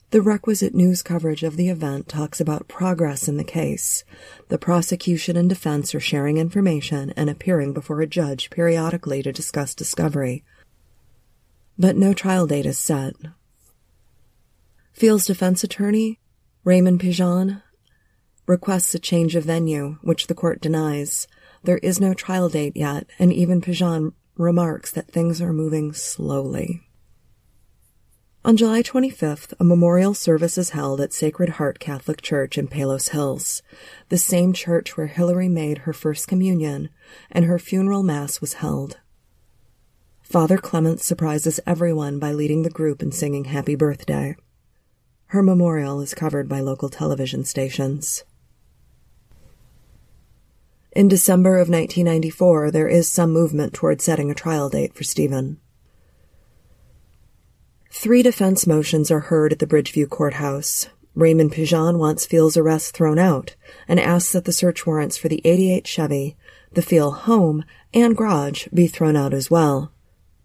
The 0.10 0.22
requisite 0.22 0.74
news 0.74 1.04
coverage 1.04 1.44
of 1.44 1.58
the 1.58 1.70
event 1.70 2.08
talks 2.08 2.42
about 2.42 2.68
progress 2.68 3.28
in 3.28 3.38
the 3.38 3.44
case. 3.44 4.04
The 4.50 4.58
prosecution 4.58 5.38
and 5.38 5.48
defense 5.48 5.94
are 5.94 6.00
sharing 6.00 6.38
information 6.38 7.12
and 7.16 7.30
appearing 7.30 7.74
before 7.74 8.02
a 8.02 8.08
judge 8.08 8.50
periodically 8.50 9.22
to 9.24 9.32
discuss 9.32 9.76
discovery, 9.76 10.44
but 11.78 11.96
no 11.96 12.14
trial 12.14 12.48
date 12.48 12.66
is 12.66 12.78
set. 12.78 13.14
Pfiel's 14.98 15.26
defense 15.26 15.64
attorney, 15.64 16.20
Raymond 16.64 17.00
Pijon, 17.00 17.62
requests 18.46 18.94
a 18.94 19.00
change 19.00 19.36
of 19.36 19.46
venue, 19.46 19.98
which 20.02 20.28
the 20.28 20.36
court 20.36 20.62
denies. 20.62 21.28
There 21.64 21.80
is 21.80 22.00
no 22.00 22.14
trial 22.14 22.50
date 22.50 22.76
yet, 22.76 23.08
and 23.18 23.34
even 23.34 23.62
Pijon 23.62 24.14
remarks 24.38 24.92
that 24.92 25.12
things 25.12 25.42
are 25.42 25.54
moving 25.54 25.94
slowly. 25.94 26.82
On 28.46 28.58
July 28.58 28.84
25th, 28.84 29.54
a 29.60 29.64
memorial 29.64 30.14
service 30.14 30.58
is 30.58 30.72
held 30.72 31.00
at 31.00 31.14
Sacred 31.14 31.52
Heart 31.52 31.80
Catholic 31.80 32.22
Church 32.22 32.58
in 32.58 32.68
Palos 32.68 33.10
Hills, 33.10 33.64
the 34.10 34.18
same 34.18 34.52
church 34.52 34.98
where 34.98 35.08
Hillary 35.08 35.48
made 35.48 35.80
her 35.80 35.94
first 35.94 36.28
communion, 36.28 36.90
and 37.32 37.46
her 37.46 37.58
funeral 37.58 38.04
mass 38.04 38.42
was 38.42 38.56
held. 38.56 39.00
Father 40.22 40.58
Clement 40.58 41.00
surprises 41.00 41.62
everyone 41.66 42.20
by 42.20 42.34
leading 42.34 42.64
the 42.64 42.70
group 42.70 43.02
in 43.02 43.14
singing 43.14 43.46
Happy 43.46 43.76
Birthday. 43.76 44.36
Her 45.34 45.42
memorial 45.42 46.00
is 46.00 46.14
covered 46.14 46.48
by 46.48 46.60
local 46.60 46.90
television 46.90 47.44
stations. 47.44 48.24
In 50.92 51.08
December 51.08 51.56
of 51.56 51.70
1994, 51.70 52.70
there 52.70 52.88
is 52.88 53.10
some 53.10 53.32
movement 53.32 53.74
toward 53.74 54.00
setting 54.00 54.30
a 54.30 54.36
trial 54.36 54.70
date 54.70 54.94
for 54.94 55.04
Stephen. 55.04 55.60
Three 57.90 58.22
defense 58.22 58.68
motions 58.68 59.10
are 59.10 59.22
heard 59.22 59.52
at 59.52 59.58
the 59.58 59.66
Bridgeview 59.66 60.08
courthouse. 60.08 60.90
Raymond 61.16 61.52
Pijon 61.52 61.98
wants 61.98 62.28
Pfiel's 62.28 62.56
arrest 62.56 62.96
thrown 62.96 63.18
out 63.18 63.56
and 63.88 64.00
asks 64.00 64.34
that 64.34 64.46
the 64.46 64.52
search 64.52 64.86
warrants 64.86 65.18
for 65.18 65.30
the 65.30 65.42
88 65.44 65.88
Chevy, 65.88 66.38
the 66.74 66.82
Pfiel 66.82 67.12
home, 67.12 67.66
and 67.92 68.16
garage 68.16 68.68
be 68.72 68.86
thrown 68.86 69.16
out 69.16 69.34
as 69.34 69.50
well. 69.50 69.93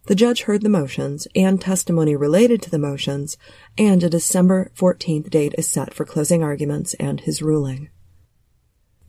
The 0.08 0.14
judge 0.14 0.44
heard 0.44 0.62
the 0.62 0.70
motions 0.70 1.28
and 1.36 1.60
testimony 1.60 2.16
related 2.16 2.62
to 2.62 2.70
the 2.70 2.78
motions, 2.78 3.36
and 3.76 4.02
a 4.02 4.08
December 4.08 4.72
14th 4.74 5.28
date 5.28 5.54
is 5.58 5.68
set 5.68 5.92
for 5.92 6.06
closing 6.06 6.42
arguments 6.42 6.94
and 6.94 7.20
his 7.20 7.42
ruling. 7.42 7.90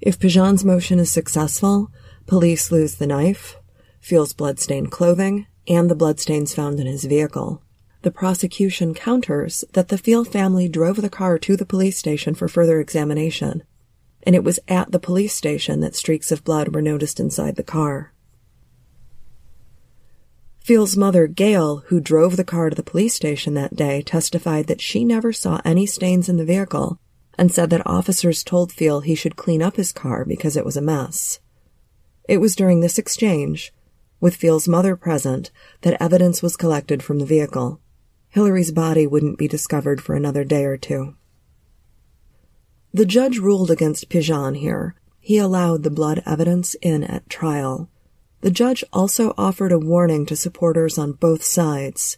If 0.02 0.20
Pijon's 0.20 0.66
motion 0.66 1.00
is 1.00 1.10
successful, 1.10 1.90
police 2.28 2.70
lose 2.70 2.96
the 2.96 3.08
knife, 3.08 3.56
Pfiel's 4.04 4.34
bloodstained 4.34 4.92
clothing, 4.92 5.48
and 5.70 5.90
the 5.90 5.96
bloodstains 5.96 6.54
found 6.54 6.82
in 6.82 6.86
his 6.86 7.06
vehicle. 7.06 7.64
The 8.02 8.12
prosecution 8.12 8.94
counters 8.94 9.64
that 9.72 9.88
the 9.88 9.96
Pfiel 9.96 10.28
family 10.28 10.68
drove 10.68 11.02
the 11.02 11.10
car 11.10 11.40
to 11.40 11.56
the 11.56 11.66
police 11.66 11.98
station 11.98 12.36
for 12.36 12.50
further 12.50 12.82
examination, 12.82 13.64
and 14.24 14.36
it 14.36 14.44
was 14.44 14.60
at 14.68 14.92
the 14.92 15.00
police 15.00 15.34
station 15.34 15.80
that 15.80 15.96
streaks 15.96 16.30
of 16.30 16.44
blood 16.44 16.76
were 16.76 16.82
noticed 16.82 17.22
inside 17.22 17.56
the 17.56 17.64
car. 17.64 18.12
Pfiel's 20.70 20.96
mother, 20.96 21.26
Gail, 21.26 21.78
who 21.88 22.00
drove 22.00 22.38
the 22.38 22.44
car 22.44 22.70
to 22.70 22.76
the 22.76 22.84
police 22.84 23.16
station 23.16 23.56
that 23.56 23.76
day, 23.76 24.04
testified 24.04 24.68
that 24.68 24.82
she 24.82 25.04
never 25.04 25.34
saw 25.34 25.60
any 25.66 25.88
stains 25.88 26.30
in 26.30 26.38
the 26.38 26.46
vehicle 26.46 27.00
and 27.40 27.52
said 27.52 27.72
that 27.72 27.88
officers 27.88 28.44
told 28.44 28.72
Pfiel 28.72 29.04
he 29.04 29.16
should 29.16 29.36
clean 29.36 29.64
up 29.64 29.78
his 29.78 29.92
car 29.92 30.24
because 30.26 30.56
it 30.56 30.64
was 30.64 30.78
a 30.78 30.82
mess. 30.82 31.40
It 32.28 32.38
was 32.38 32.56
during 32.56 32.82
this 32.82 33.00
exchange, 33.00 33.74
with 34.20 34.38
Pfiel's 34.38 34.68
mother 34.68 34.96
present, 34.96 35.50
that 35.82 36.00
evidence 36.00 36.44
was 36.44 36.56
collected 36.56 37.02
from 37.02 37.18
the 37.18 37.26
vehicle. 37.26 37.82
Hillary's 38.28 38.72
body 38.72 39.08
wouldn't 39.08 39.40
be 39.40 39.48
discovered 39.48 40.04
for 40.04 40.14
another 40.14 40.44
day 40.44 40.66
or 40.66 40.78
two. 40.78 41.16
The 42.94 43.08
judge 43.08 43.40
ruled 43.40 43.72
against 43.72 44.08
Pijon 44.08 44.56
here. 44.56 44.94
He 45.20 45.40
allowed 45.40 45.82
the 45.82 45.90
blood 45.90 46.22
evidence 46.28 46.76
in 46.76 47.04
at 47.04 47.28
trial. 47.28 47.90
The 48.42 48.52
judge 48.52 48.84
also 48.94 49.34
offered 49.38 49.72
a 49.72 49.80
warning 49.80 50.26
to 50.28 50.36
supporters 50.36 50.98
on 50.98 51.14
both 51.14 51.44
sides 51.44 52.18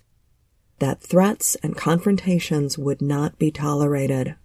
that 0.80 1.02
threats 1.02 1.56
and 1.64 1.78
confrontations 1.78 2.78
would 2.78 3.02
not 3.02 3.38
be 3.38 3.52
tolerated. 3.52 4.36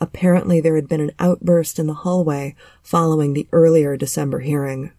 Apparently, 0.00 0.60
there 0.60 0.76
had 0.76 0.88
been 0.88 1.00
an 1.00 1.12
outburst 1.18 1.78
in 1.78 1.86
the 1.86 1.94
hallway 1.94 2.54
following 2.82 3.32
the 3.32 3.48
earlier 3.52 3.96
December 3.96 4.40
hearing. 4.40 4.92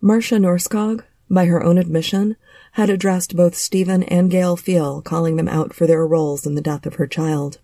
Marcia 0.00 0.36
Norskog, 0.36 1.04
by 1.30 1.46
her 1.46 1.62
own 1.62 1.78
admission, 1.78 2.36
had 2.72 2.90
addressed 2.90 3.36
both 3.36 3.54
Stephen 3.54 4.02
and 4.04 4.30
Gail 4.30 4.56
Pfiel, 4.56 5.02
calling 5.02 5.36
them 5.36 5.48
out 5.48 5.72
for 5.72 5.86
their 5.86 6.06
roles 6.06 6.46
in 6.46 6.54
the 6.54 6.60
death 6.60 6.84
of 6.84 6.94
her 6.94 7.06
child. 7.06 7.58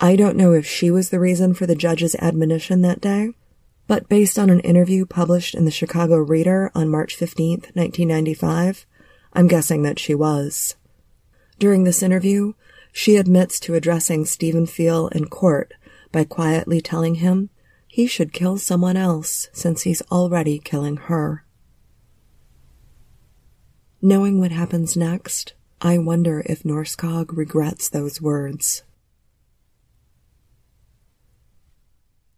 I 0.00 0.16
don't 0.16 0.36
know 0.36 0.52
if 0.52 0.66
she 0.66 0.90
was 0.90 1.10
the 1.10 1.20
reason 1.20 1.52
for 1.54 1.66
the 1.66 1.74
judge's 1.74 2.14
admonition 2.16 2.82
that 2.82 3.00
day, 3.00 3.34
but 3.92 4.08
based 4.08 4.38
on 4.38 4.48
an 4.48 4.60
interview 4.60 5.04
published 5.04 5.54
in 5.54 5.66
the 5.66 5.70
Chicago 5.70 6.16
Reader 6.16 6.72
on 6.74 6.88
March 6.88 7.14
15, 7.14 7.50
1995, 7.74 8.86
I'm 9.34 9.46
guessing 9.46 9.82
that 9.82 9.98
she 9.98 10.14
was. 10.14 10.76
During 11.58 11.84
this 11.84 12.02
interview, 12.02 12.54
she 12.90 13.16
admits 13.16 13.60
to 13.60 13.74
addressing 13.74 14.24
Stephen 14.24 14.64
Pfiel 14.64 15.12
in 15.12 15.26
court 15.26 15.74
by 16.10 16.24
quietly 16.24 16.80
telling 16.80 17.16
him 17.16 17.50
he 17.86 18.06
should 18.06 18.32
kill 18.32 18.56
someone 18.56 18.96
else 18.96 19.50
since 19.52 19.82
he's 19.82 20.00
already 20.10 20.58
killing 20.58 20.96
her. 20.96 21.44
Knowing 24.00 24.40
what 24.40 24.52
happens 24.52 24.96
next, 24.96 25.52
I 25.82 25.98
wonder 25.98 26.42
if 26.46 26.62
Norskog 26.62 27.36
regrets 27.36 27.90
those 27.90 28.22
words. 28.22 28.84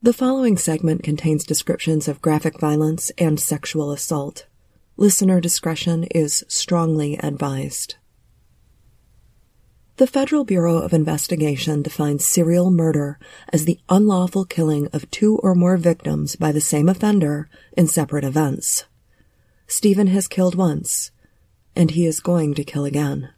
The 0.04 0.12
following 0.12 0.58
segment 0.58 1.02
contains 1.02 1.44
descriptions 1.44 2.08
of 2.08 2.20
graphic 2.20 2.60
violence 2.60 3.10
and 3.16 3.40
sexual 3.40 3.90
assault. 3.90 4.44
Listener 4.98 5.40
discretion 5.40 6.04
is 6.14 6.44
strongly 6.46 7.16
advised. 7.16 7.94
The 9.96 10.06
Federal 10.06 10.44
Bureau 10.44 10.76
of 10.76 10.92
Investigation 10.92 11.80
defines 11.80 12.26
serial 12.26 12.70
murder 12.70 13.18
as 13.50 13.64
the 13.64 13.80
unlawful 13.88 14.44
killing 14.44 14.88
of 14.92 15.10
two 15.10 15.38
or 15.38 15.54
more 15.54 15.78
victims 15.78 16.36
by 16.36 16.52
the 16.52 16.60
same 16.60 16.90
offender 16.90 17.48
in 17.74 17.86
separate 17.86 18.24
events. 18.24 18.84
Stephen 19.66 20.08
has 20.08 20.28
killed 20.28 20.54
once, 20.54 21.12
and 21.74 21.92
he 21.92 22.04
is 22.04 22.20
going 22.20 22.52
to 22.56 22.62
kill 22.62 22.84
again. 22.84 23.30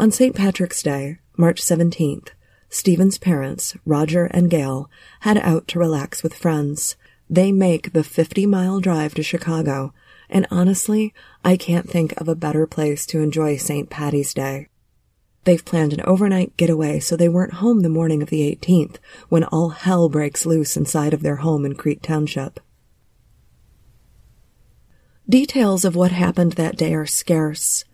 On 0.00 0.10
St. 0.10 0.34
Patrick's 0.34 0.82
Day, 0.82 1.20
March 1.36 1.62
17th, 1.62 2.30
Stephen's 2.70 3.18
parents, 3.18 3.76
Roger 3.84 4.24
and 4.24 4.48
Gail, 4.48 4.88
head 5.20 5.36
out 5.38 5.68
to 5.68 5.78
relax 5.78 6.22
with 6.22 6.34
friends. 6.34 6.96
They 7.28 7.52
make 7.52 7.92
the 7.92 8.02
50 8.02 8.46
mile 8.46 8.80
drive 8.80 9.14
to 9.14 9.22
Chicago 9.22 9.92
and 10.30 10.46
honestly, 10.50 11.12
I 11.44 11.56
can't 11.56 11.90
think 11.90 12.18
of 12.18 12.28
a 12.28 12.36
better 12.36 12.66
place 12.66 13.04
to 13.06 13.20
enjoy 13.20 13.56
St. 13.56 13.90
Patty's 13.90 14.32
Day. 14.32 14.68
They've 15.44 15.64
planned 15.64 15.92
an 15.92 16.02
overnight 16.02 16.56
getaway 16.56 17.00
so 17.00 17.16
they 17.16 17.28
weren't 17.28 17.54
home 17.54 17.80
the 17.80 17.88
morning 17.88 18.22
of 18.22 18.30
the 18.30 18.56
18th 18.56 18.96
when 19.28 19.44
all 19.44 19.70
hell 19.70 20.08
breaks 20.08 20.46
loose 20.46 20.76
inside 20.76 21.12
of 21.12 21.22
their 21.22 21.36
home 21.36 21.64
in 21.64 21.74
Crete 21.74 22.02
Township. 22.02 22.60
Details 25.28 25.84
of 25.84 25.96
what 25.96 26.12
happened 26.12 26.52
that 26.52 26.76
day 26.76 26.94
are 26.94 27.06
scarce 27.06 27.84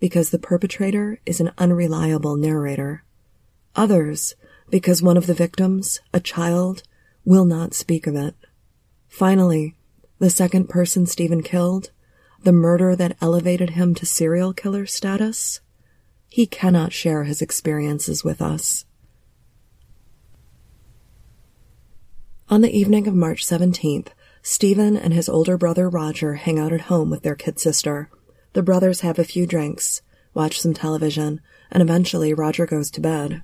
because 0.00 0.30
the 0.30 0.38
perpetrator 0.38 1.20
is 1.24 1.40
an 1.40 1.52
unreliable 1.58 2.36
narrator. 2.36 3.04
Others, 3.76 4.34
because 4.70 5.02
one 5.02 5.16
of 5.16 5.26
the 5.26 5.34
victims, 5.34 6.00
a 6.12 6.20
child, 6.20 6.82
will 7.24 7.44
not 7.44 7.74
speak 7.74 8.06
of 8.06 8.14
it. 8.14 8.34
Finally, 9.08 9.74
the 10.18 10.30
second 10.30 10.68
person 10.68 11.06
Stephen 11.06 11.42
killed, 11.42 11.90
the 12.42 12.52
murder 12.52 12.94
that 12.94 13.16
elevated 13.20 13.70
him 13.70 13.94
to 13.94 14.06
serial 14.06 14.52
killer 14.52 14.86
status, 14.86 15.60
he 16.28 16.46
cannot 16.46 16.92
share 16.92 17.24
his 17.24 17.40
experiences 17.42 18.22
with 18.22 18.40
us. 18.40 18.84
On 22.48 22.60
the 22.60 22.76
evening 22.76 23.08
of 23.08 23.14
March 23.14 23.44
17th, 23.44 24.08
Stephen 24.42 24.96
and 24.96 25.14
his 25.14 25.28
older 25.28 25.56
brother 25.56 25.88
Roger 25.88 26.34
hang 26.34 26.58
out 26.58 26.72
at 26.72 26.82
home 26.82 27.08
with 27.08 27.22
their 27.22 27.34
kid 27.34 27.58
sister. 27.58 28.10
The 28.52 28.62
brothers 28.62 29.00
have 29.00 29.18
a 29.18 29.24
few 29.24 29.46
drinks, 29.46 30.02
watch 30.34 30.60
some 30.60 30.74
television, 30.74 31.40
and 31.72 31.82
eventually 31.82 32.34
Roger 32.34 32.66
goes 32.66 32.90
to 32.92 33.00
bed. 33.00 33.42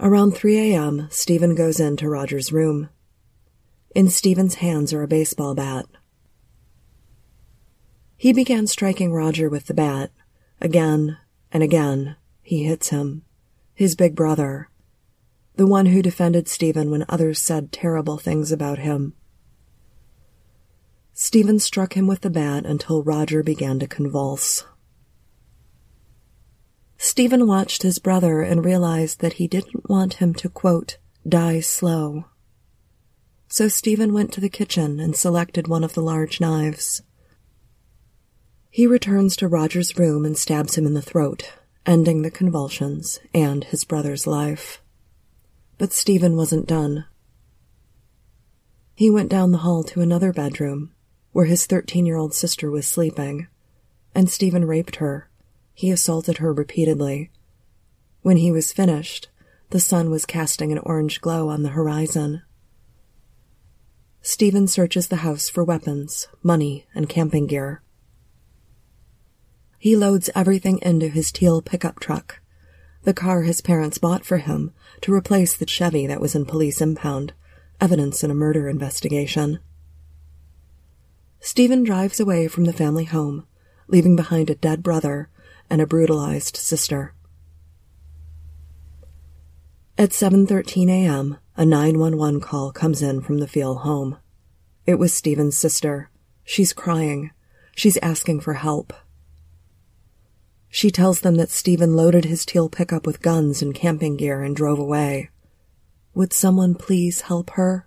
Around 0.00 0.32
3 0.32 0.72
a.m., 0.72 1.06
Stephen 1.10 1.54
goes 1.54 1.78
into 1.78 2.08
Roger's 2.08 2.52
room. 2.52 2.88
In 3.94 4.08
Stephen's 4.08 4.56
hands 4.56 4.92
are 4.92 5.02
a 5.02 5.08
baseball 5.08 5.54
bat. 5.54 5.86
He 8.16 8.32
began 8.32 8.66
striking 8.66 9.12
Roger 9.12 9.48
with 9.48 9.66
the 9.66 9.74
bat. 9.74 10.10
Again 10.60 11.18
and 11.52 11.62
again, 11.62 12.16
he 12.42 12.64
hits 12.64 12.88
him. 12.88 13.22
His 13.72 13.94
big 13.94 14.16
brother. 14.16 14.68
The 15.54 15.66
one 15.66 15.86
who 15.86 16.02
defended 16.02 16.48
Stephen 16.48 16.90
when 16.90 17.04
others 17.08 17.40
said 17.40 17.70
terrible 17.70 18.18
things 18.18 18.50
about 18.50 18.78
him. 18.78 19.14
Stephen 21.12 21.60
struck 21.60 21.96
him 21.96 22.08
with 22.08 22.22
the 22.22 22.30
bat 22.30 22.66
until 22.66 23.04
Roger 23.04 23.44
began 23.44 23.78
to 23.78 23.86
convulse. 23.86 24.64
Stephen 27.14 27.46
watched 27.46 27.82
his 27.82 28.00
brother 28.00 28.42
and 28.42 28.64
realized 28.64 29.20
that 29.20 29.34
he 29.34 29.46
didn't 29.46 29.88
want 29.88 30.14
him 30.14 30.34
to, 30.34 30.48
quote, 30.48 30.98
die 31.28 31.60
slow 31.60 32.24
so 33.54 33.68
Stephen 33.68 34.12
went 34.12 34.32
to 34.32 34.40
the 34.40 34.48
kitchen 34.48 34.98
and 34.98 35.14
selected 35.14 35.68
one 35.68 35.84
of 35.84 35.94
the 35.94 36.02
large 36.02 36.40
knives. 36.40 37.02
He 38.68 38.84
returns 38.84 39.36
to 39.36 39.46
Roger's 39.46 39.96
room 39.96 40.24
and 40.24 40.36
stabs 40.36 40.76
him 40.76 40.86
in 40.86 40.94
the 40.94 41.00
throat, 41.00 41.52
ending 41.86 42.22
the 42.22 42.32
convulsions 42.32 43.20
and 43.32 43.62
his 43.62 43.84
brother's 43.84 44.26
life. 44.26 44.82
But 45.78 45.92
Stephen 45.92 46.36
wasn't 46.36 46.66
done. 46.66 47.04
He 48.96 49.08
went 49.08 49.30
down 49.30 49.52
the 49.52 49.58
hall 49.58 49.84
to 49.84 50.00
another 50.00 50.32
bedroom, 50.32 50.92
where 51.30 51.46
his 51.46 51.66
13 51.66 52.06
year 52.06 52.16
old 52.16 52.34
sister 52.34 52.72
was 52.72 52.88
sleeping, 52.88 53.46
and 54.16 54.28
Stephen 54.28 54.64
raped 54.64 54.96
her. 54.96 55.30
He 55.74 55.90
assaulted 55.90 56.38
her 56.38 56.52
repeatedly. 56.52 57.30
When 58.22 58.36
he 58.36 58.52
was 58.52 58.72
finished, 58.72 59.28
the 59.70 59.80
sun 59.80 60.08
was 60.08 60.24
casting 60.24 60.70
an 60.70 60.78
orange 60.78 61.20
glow 61.20 61.48
on 61.48 61.62
the 61.62 61.70
horizon. 61.70 62.42
Stephen 64.22 64.66
searches 64.68 65.08
the 65.08 65.16
house 65.16 65.48
for 65.48 65.64
weapons, 65.64 66.28
money, 66.42 66.86
and 66.94 67.08
camping 67.08 67.46
gear. 67.46 67.82
He 69.78 69.96
loads 69.96 70.30
everything 70.34 70.78
into 70.80 71.08
his 71.08 71.30
teal 71.30 71.60
pickup 71.60 72.00
truck, 72.00 72.40
the 73.02 73.12
car 73.12 73.42
his 73.42 73.60
parents 73.60 73.98
bought 73.98 74.24
for 74.24 74.38
him 74.38 74.72
to 75.02 75.12
replace 75.12 75.54
the 75.54 75.66
Chevy 75.66 76.06
that 76.06 76.20
was 76.20 76.34
in 76.34 76.46
police 76.46 76.80
impound, 76.80 77.34
evidence 77.80 78.24
in 78.24 78.30
a 78.30 78.34
murder 78.34 78.68
investigation. 78.68 79.58
Stephen 81.40 81.84
drives 81.84 82.18
away 82.18 82.48
from 82.48 82.64
the 82.64 82.72
family 82.72 83.04
home, 83.04 83.46
leaving 83.88 84.16
behind 84.16 84.48
a 84.48 84.54
dead 84.54 84.82
brother 84.82 85.28
and 85.70 85.80
a 85.80 85.86
brutalized 85.86 86.56
sister. 86.56 87.14
At 89.96 90.10
7:13 90.10 90.88
a.m., 90.88 91.38
a 91.56 91.64
911 91.64 92.40
call 92.40 92.72
comes 92.72 93.00
in 93.00 93.20
from 93.20 93.38
the 93.38 93.46
Pfiel 93.46 93.82
home. 93.82 94.18
It 94.86 94.96
was 94.96 95.14
Stephen's 95.14 95.56
sister. 95.56 96.10
She's 96.42 96.72
crying. 96.72 97.30
She's 97.76 97.96
asking 97.98 98.40
for 98.40 98.54
help. 98.54 98.92
She 100.68 100.90
tells 100.90 101.20
them 101.20 101.36
that 101.36 101.50
Stephen 101.50 101.94
loaded 101.94 102.24
his 102.24 102.44
teal 102.44 102.68
pickup 102.68 103.06
with 103.06 103.22
guns 103.22 103.62
and 103.62 103.74
camping 103.74 104.16
gear 104.16 104.42
and 104.42 104.56
drove 104.56 104.78
away. 104.78 105.30
Would 106.14 106.32
someone 106.32 106.74
please 106.74 107.22
help 107.22 107.50
her? 107.50 107.86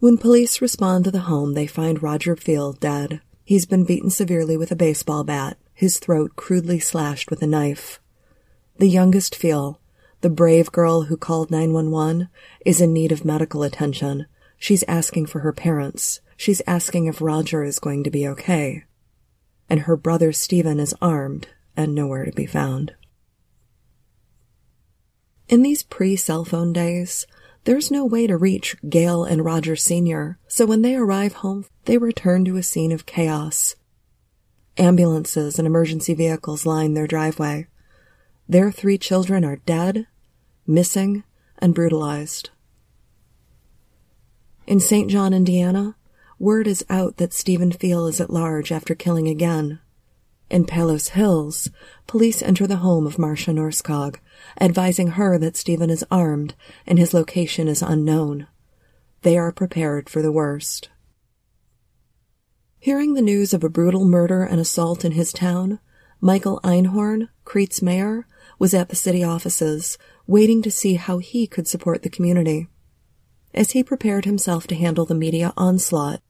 When 0.00 0.18
police 0.18 0.60
respond 0.60 1.04
to 1.04 1.12
the 1.12 1.20
home, 1.20 1.54
they 1.54 1.68
find 1.68 2.02
Roger 2.02 2.34
Pfiel 2.34 2.78
dead. 2.80 3.20
He's 3.52 3.66
been 3.66 3.84
beaten 3.84 4.08
severely 4.08 4.56
with 4.56 4.72
a 4.72 4.74
baseball 4.74 5.24
bat, 5.24 5.58
his 5.74 5.98
throat 5.98 6.36
crudely 6.36 6.78
slashed 6.78 7.28
with 7.28 7.42
a 7.42 7.46
knife. 7.46 8.00
The 8.78 8.88
youngest 8.88 9.34
Pfiel, 9.34 9.76
the 10.22 10.30
brave 10.30 10.72
girl 10.72 11.02
who 11.02 11.18
called 11.18 11.50
911 11.50 12.30
is 12.64 12.80
in 12.80 12.94
need 12.94 13.12
of 13.12 13.26
medical 13.26 13.62
attention. 13.62 14.24
She's 14.56 14.84
asking 14.84 15.26
for 15.26 15.40
her 15.40 15.52
parents. 15.52 16.22
She's 16.34 16.62
asking 16.66 17.04
if 17.04 17.20
Roger 17.20 17.62
is 17.62 17.78
going 17.78 18.04
to 18.04 18.10
be 18.10 18.26
okay. 18.26 18.84
And 19.68 19.80
her 19.80 19.98
brother 19.98 20.32
Stephen 20.32 20.80
is 20.80 20.94
armed 21.02 21.48
and 21.76 21.94
nowhere 21.94 22.24
to 22.24 22.32
be 22.32 22.46
found. 22.46 22.94
In 25.50 25.60
these 25.60 25.82
pre-cell 25.82 26.46
phone 26.46 26.72
days, 26.72 27.26
there's 27.64 27.90
no 27.90 28.04
way 28.04 28.26
to 28.26 28.36
reach 28.36 28.76
Gail 28.88 29.24
and 29.24 29.44
Roger 29.44 29.76
Sr., 29.76 30.38
so 30.48 30.66
when 30.66 30.82
they 30.82 30.94
arrive 30.94 31.34
home, 31.34 31.64
they 31.84 31.98
return 31.98 32.44
to 32.44 32.56
a 32.56 32.62
scene 32.62 32.92
of 32.92 33.06
chaos. 33.06 33.76
Ambulances 34.78 35.58
and 35.58 35.66
emergency 35.66 36.14
vehicles 36.14 36.66
line 36.66 36.94
their 36.94 37.06
driveway. 37.06 37.66
Their 38.48 38.72
three 38.72 38.98
children 38.98 39.44
are 39.44 39.56
dead 39.56 40.06
missing, 40.66 41.24
and 41.58 41.74
brutalized. 41.74 42.50
In 44.66 44.80
St. 44.80 45.10
John, 45.10 45.34
Indiana, 45.34 45.96
word 46.38 46.66
is 46.66 46.84
out 46.88 47.16
that 47.16 47.32
Stephen 47.32 47.72
Pfiel 47.72 48.08
is 48.08 48.20
at 48.20 48.30
large 48.30 48.72
after 48.72 48.94
killing 48.94 49.28
again. 49.28 49.80
In 50.52 50.66
Palos 50.66 51.08
Hills, 51.08 51.70
police 52.06 52.42
enter 52.42 52.66
the 52.66 52.76
home 52.76 53.06
of 53.06 53.18
Marcia 53.18 53.52
Norskog, 53.52 54.16
advising 54.60 55.12
her 55.12 55.38
that 55.38 55.56
Stephen 55.56 55.88
is 55.88 56.04
armed 56.10 56.54
and 56.86 56.98
his 56.98 57.14
location 57.14 57.68
is 57.68 57.80
unknown. 57.80 58.48
They 59.22 59.38
are 59.38 59.50
prepared 59.50 60.10
for 60.10 60.20
the 60.20 60.30
worst. 60.30 60.90
Hearing 62.78 63.14
the 63.14 63.22
news 63.22 63.54
of 63.54 63.64
a 63.64 63.70
brutal 63.70 64.04
murder 64.04 64.42
and 64.42 64.60
assault 64.60 65.06
in 65.06 65.12
his 65.12 65.32
town, 65.32 65.80
Michael 66.20 66.60
Einhorn, 66.62 67.30
Crete's 67.46 67.80
mayor, 67.80 68.26
was 68.58 68.74
at 68.74 68.90
the 68.90 68.94
city 68.94 69.24
offices, 69.24 69.96
waiting 70.26 70.60
to 70.60 70.70
see 70.70 70.96
how 70.96 71.16
he 71.16 71.46
could 71.46 71.66
support 71.66 72.02
the 72.02 72.10
community. 72.10 72.68
As 73.54 73.70
he 73.70 73.82
prepared 73.82 74.26
himself 74.26 74.66
to 74.66 74.74
handle 74.74 75.06
the 75.06 75.14
media 75.14 75.54
onslaught, 75.56 76.20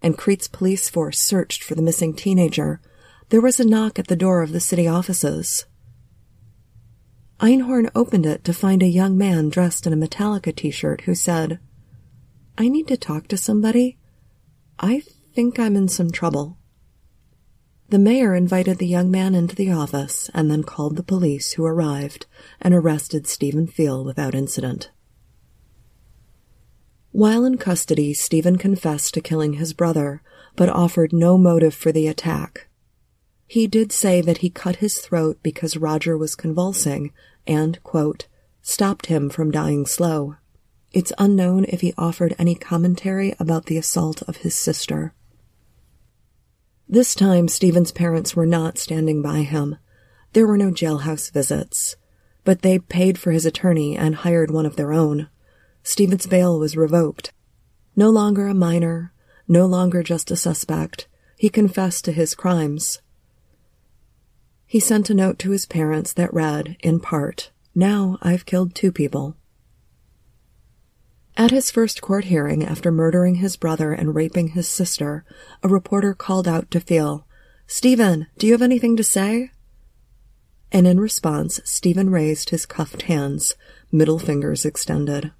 and 0.00 0.16
Crete's 0.16 0.46
police 0.46 0.88
force 0.88 1.18
searched 1.18 1.64
for 1.64 1.74
the 1.74 1.82
missing 1.82 2.14
teenager, 2.14 2.80
there 3.30 3.40
was 3.40 3.60
a 3.60 3.64
knock 3.64 3.98
at 3.98 4.08
the 4.08 4.16
door 4.16 4.42
of 4.42 4.52
the 4.52 4.60
city 4.60 4.86
offices. 4.86 5.66
Einhorn 7.40 7.90
opened 7.94 8.26
it 8.26 8.42
to 8.44 8.52
find 8.52 8.82
a 8.82 8.86
young 8.86 9.16
man 9.16 9.48
dressed 9.48 9.86
in 9.86 9.92
a 9.92 9.96
Metallica 9.96 10.54
t-shirt 10.54 11.02
who 11.02 11.14
said, 11.14 11.60
I 12.56 12.68
need 12.68 12.88
to 12.88 12.96
talk 12.96 13.28
to 13.28 13.36
somebody. 13.36 13.98
I 14.78 15.02
think 15.34 15.58
I'm 15.58 15.76
in 15.76 15.88
some 15.88 16.10
trouble. 16.10 16.58
The 17.90 17.98
mayor 17.98 18.34
invited 18.34 18.78
the 18.78 18.86
young 18.86 19.10
man 19.10 19.34
into 19.34 19.54
the 19.54 19.70
office 19.70 20.28
and 20.34 20.50
then 20.50 20.62
called 20.62 20.96
the 20.96 21.02
police 21.02 21.52
who 21.52 21.64
arrived 21.64 22.26
and 22.60 22.74
arrested 22.74 23.26
Steven 23.26 23.66
Pfiel 23.66 24.04
without 24.04 24.34
incident. 24.34 24.90
While 27.12 27.44
in 27.44 27.56
custody, 27.56 28.12
Steven 28.14 28.58
confessed 28.58 29.14
to 29.14 29.20
killing 29.20 29.54
his 29.54 29.72
brother, 29.72 30.22
but 30.56 30.68
offered 30.68 31.12
no 31.12 31.38
motive 31.38 31.74
for 31.74 31.92
the 31.92 32.08
attack. 32.08 32.67
He 33.50 33.66
did 33.66 33.92
say 33.92 34.20
that 34.20 34.38
he 34.38 34.50
cut 34.50 34.76
his 34.76 34.98
throat 34.98 35.38
because 35.42 35.78
Roger 35.78 36.18
was 36.18 36.36
convulsing 36.36 37.12
and, 37.46 37.82
quote, 37.82 38.26
stopped 38.60 39.06
him 39.06 39.30
from 39.30 39.50
dying 39.50 39.86
slow. 39.86 40.36
It's 40.92 41.14
unknown 41.16 41.64
if 41.64 41.80
he 41.80 41.94
offered 41.96 42.36
any 42.38 42.54
commentary 42.54 43.34
about 43.40 43.64
the 43.64 43.78
assault 43.78 44.20
of 44.28 44.38
his 44.38 44.54
sister. 44.54 45.14
This 46.86 47.14
time, 47.14 47.48
Steven's 47.48 47.90
parents 47.90 48.36
were 48.36 48.46
not 48.46 48.76
standing 48.76 49.22
by 49.22 49.38
him. 49.38 49.76
There 50.34 50.46
were 50.46 50.58
no 50.58 50.70
jailhouse 50.70 51.32
visits, 51.32 51.96
but 52.44 52.60
they 52.60 52.78
paid 52.78 53.18
for 53.18 53.32
his 53.32 53.46
attorney 53.46 53.96
and 53.96 54.16
hired 54.16 54.50
one 54.50 54.66
of 54.66 54.76
their 54.76 54.92
own. 54.92 55.30
Steven's 55.82 56.26
bail 56.26 56.58
was 56.58 56.76
revoked. 56.76 57.32
No 57.96 58.10
longer 58.10 58.46
a 58.46 58.54
minor, 58.54 59.14
no 59.46 59.64
longer 59.64 60.02
just 60.02 60.30
a 60.30 60.36
suspect, 60.36 61.08
he 61.38 61.48
confessed 61.48 62.04
to 62.04 62.12
his 62.12 62.34
crimes. 62.34 63.00
He 64.70 64.80
sent 64.80 65.08
a 65.08 65.14
note 65.14 65.38
to 65.38 65.50
his 65.50 65.64
parents 65.64 66.12
that 66.12 66.32
read, 66.34 66.76
in 66.80 67.00
part, 67.00 67.50
Now 67.74 68.18
I've 68.20 68.44
killed 68.44 68.74
two 68.74 68.92
people. 68.92 69.34
At 71.38 71.50
his 71.50 71.70
first 71.70 72.02
court 72.02 72.26
hearing 72.26 72.62
after 72.62 72.92
murdering 72.92 73.36
his 73.36 73.56
brother 73.56 73.94
and 73.94 74.14
raping 74.14 74.48
his 74.48 74.68
sister, 74.68 75.24
a 75.62 75.68
reporter 75.68 76.12
called 76.12 76.46
out 76.46 76.70
to 76.72 76.80
Pfiel, 76.80 77.24
Steven, 77.66 78.26
do 78.36 78.46
you 78.46 78.52
have 78.52 78.60
anything 78.60 78.94
to 78.98 79.02
say? 79.02 79.52
And 80.70 80.86
in 80.86 81.00
response, 81.00 81.60
Steven 81.64 82.10
raised 82.10 82.50
his 82.50 82.66
cuffed 82.66 83.02
hands, 83.02 83.54
middle 83.90 84.18
fingers 84.18 84.66
extended. 84.66 85.32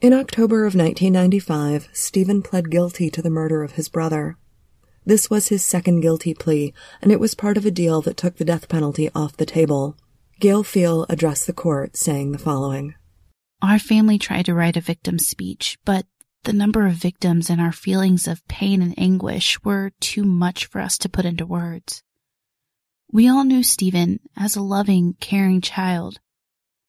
In 0.00 0.12
October 0.12 0.66
of 0.66 0.74
1995, 0.74 1.90
Steven 1.92 2.42
pled 2.42 2.70
guilty 2.70 3.08
to 3.08 3.22
the 3.22 3.30
murder 3.30 3.62
of 3.62 3.72
his 3.72 3.88
brother. 3.88 4.36
This 5.04 5.28
was 5.28 5.48
his 5.48 5.64
second 5.64 6.00
guilty 6.00 6.34
plea, 6.34 6.72
and 7.00 7.10
it 7.10 7.20
was 7.20 7.34
part 7.34 7.56
of 7.56 7.66
a 7.66 7.70
deal 7.70 8.00
that 8.02 8.16
took 8.16 8.36
the 8.36 8.44
death 8.44 8.68
penalty 8.68 9.10
off 9.14 9.36
the 9.36 9.46
table. 9.46 9.96
Gail 10.38 10.62
Pfiel 10.62 11.06
addressed 11.08 11.46
the 11.46 11.52
court, 11.52 11.96
saying 11.96 12.32
the 12.32 12.38
following. 12.38 12.94
Our 13.60 13.78
family 13.78 14.18
tried 14.18 14.46
to 14.46 14.54
write 14.54 14.76
a 14.76 14.80
victim 14.80 15.18
speech, 15.18 15.78
but 15.84 16.06
the 16.44 16.52
number 16.52 16.86
of 16.86 16.94
victims 16.94 17.48
and 17.48 17.60
our 17.60 17.72
feelings 17.72 18.26
of 18.26 18.46
pain 18.48 18.82
and 18.82 18.98
anguish 18.98 19.62
were 19.62 19.92
too 20.00 20.24
much 20.24 20.66
for 20.66 20.80
us 20.80 20.98
to 20.98 21.08
put 21.08 21.24
into 21.24 21.46
words. 21.46 22.02
We 23.10 23.28
all 23.28 23.44
knew 23.44 23.62
Steven 23.62 24.20
as 24.36 24.56
a 24.56 24.62
loving, 24.62 25.14
caring 25.20 25.60
child. 25.60 26.18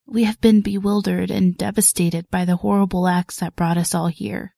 We 0.07 0.23
have 0.23 0.41
been 0.41 0.61
bewildered 0.61 1.29
and 1.29 1.57
devastated 1.57 2.29
by 2.31 2.45
the 2.45 2.57
horrible 2.57 3.07
acts 3.07 3.37
that 3.37 3.55
brought 3.55 3.77
us 3.77 3.93
all 3.93 4.07
here. 4.07 4.55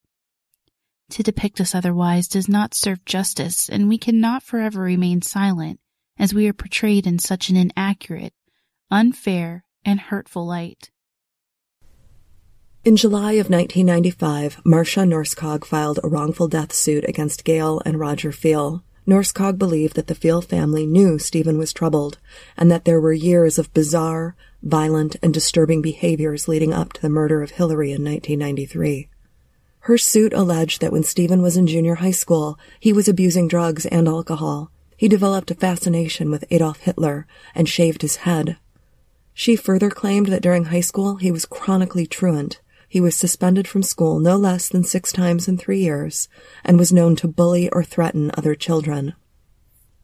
To 1.12 1.24
depict 1.24 1.62
us 1.62 1.76
otherwise 1.76 2.28
does 2.28 2.50
not 2.50 2.74
serve 2.74 3.06
justice, 3.06 3.70
and 3.70 3.88
we 3.88 3.98
cannot 3.98 4.44
forever 4.44 4.82
remain 4.82 5.22
silent 5.22 5.80
as 6.18 6.34
we 6.34 6.48
are 6.48 6.54
portrayed 6.54 7.06
in 7.06 7.20
such 7.20 7.50
an 7.50 7.58
inaccurate, 7.58 8.34
unfair, 8.90 9.64
and 9.84 10.00
hurtful 10.00 10.46
light. 10.46 10.90
In 12.84 12.96
July 12.96 13.34
of 13.34 13.50
1995, 13.50 14.62
Marcia 14.64 15.02
Norskog 15.02 15.66
filed 15.66 16.00
a 16.04 16.08
wrongful 16.08 16.48
death 16.48 16.72
suit 16.72 17.04
against 17.08 17.44
Gail 17.44 17.82
and 17.86 18.00
Roger 18.00 18.32
Pfiel. 18.32 18.84
Norskog 19.08 19.58
believed 19.58 19.96
that 19.96 20.08
the 20.08 20.16
Pfiel 20.16 20.44
family 20.44 20.86
knew 20.86 21.20
Steven 21.20 21.58
was 21.58 21.74
troubled 21.74 22.18
and 22.58 22.72
that 22.72 22.86
there 22.86 23.02
were 23.02 23.14
years 23.14 23.60
of 23.60 23.74
bizarre, 23.74 24.36
violent, 24.62 25.16
and 25.22 25.34
disturbing 25.34 25.82
behaviors 25.82 26.48
leading 26.48 26.74
up 26.74 26.94
to 26.94 27.02
the 27.02 27.10
murder 27.10 27.42
of 27.44 27.52
Hillary 27.52 27.92
in 27.92 28.04
1993. 28.04 29.10
Her 29.86 30.00
suit 30.00 30.34
alleged 30.34 30.82
that 30.82 30.92
when 30.92 31.04
Steven 31.04 31.44
was 31.44 31.58
in 31.58 31.68
junior 31.68 31.94
high 31.94 32.10
school, 32.10 32.58
he 32.80 32.92
was 32.92 33.08
abusing 33.08 33.48
drugs 33.48 33.86
and 33.86 34.08
alcohol. 34.08 34.72
He 34.98 35.08
developed 35.08 35.52
a 35.52 35.54
fascination 35.54 36.32
with 36.32 36.44
Adolf 36.50 36.80
Hitler 36.80 37.28
and 37.54 37.70
shaved 37.70 38.02
his 38.02 38.16
head. 38.16 38.58
She 39.36 39.56
further 39.56 39.92
claimed 39.92 40.26
that 40.30 40.42
during 40.42 40.66
high 40.66 40.82
school 40.82 41.18
he 41.18 41.30
was 41.30 41.46
chronically 41.46 42.08
truant 42.08 42.60
he 42.90 43.00
was 43.00 43.16
suspended 43.16 43.68
from 43.68 43.84
school 43.84 44.20
no 44.20 44.38
less 44.38 44.70
than 44.70 44.84
six 44.84 45.12
times 45.12 45.48
in 45.48 45.56
three 45.56 45.82
years 45.82 46.30
and 46.64 46.80
was 46.80 46.92
known 46.92 47.16
to 47.18 47.28
bully 47.28 47.70
or 47.70 47.84
threaten 47.84 48.32
other 48.36 48.56
children. 48.56 49.14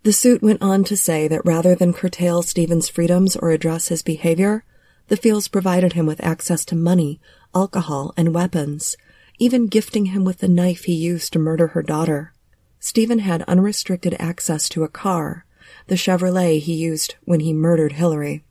The 0.04 0.14
suit 0.14 0.44
went 0.44 0.62
on 0.62 0.84
to 0.84 0.96
say 0.96 1.28
that 1.28 1.44
rather 1.44 1.74
than 1.74 1.92
curtail 1.92 2.44
Steven's 2.44 2.88
freedoms 2.88 3.36
or 3.36 3.50
address 3.50 3.88
his 3.88 4.04
behavior, 4.04 4.64
the 5.08 5.18
Pfiels 5.18 5.52
provided 5.52 5.94
him 5.94 6.06
with 6.06 6.24
access 6.24 6.64
to 6.66 6.76
money, 6.76 7.20
alcohol, 7.56 8.14
and 8.16 8.32
weapons, 8.32 8.96
even 9.42 9.66
gifting 9.66 10.06
him 10.06 10.24
with 10.24 10.38
the 10.38 10.48
knife 10.48 10.84
he 10.84 10.94
used 10.94 11.34
to 11.34 11.40
murder 11.40 11.70
her 11.70 11.82
daughter. 11.82 12.32
Steven 12.80 13.18
had 13.18 13.42
unrestricted 13.48 14.16
access 14.20 14.70
to 14.70 14.84
a 14.84 14.88
car, 14.88 15.48
the 15.88 15.96
Chevrolet 15.96 16.60
he 16.60 16.76
used 16.76 17.16
when 17.24 17.40
he 17.40 17.52
murdered 17.52 17.94
Hillary. 17.94 18.44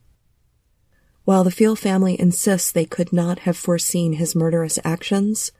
While 1.23 1.45
the 1.45 1.49
Pfiel 1.49 1.77
family 1.77 2.19
insists 2.19 2.73
they 2.73 2.83
could 2.83 3.13
not 3.13 3.39
have 3.39 3.55
foreseen 3.55 4.13
his 4.13 4.35
murderous 4.35 4.79
actions, 4.83 5.53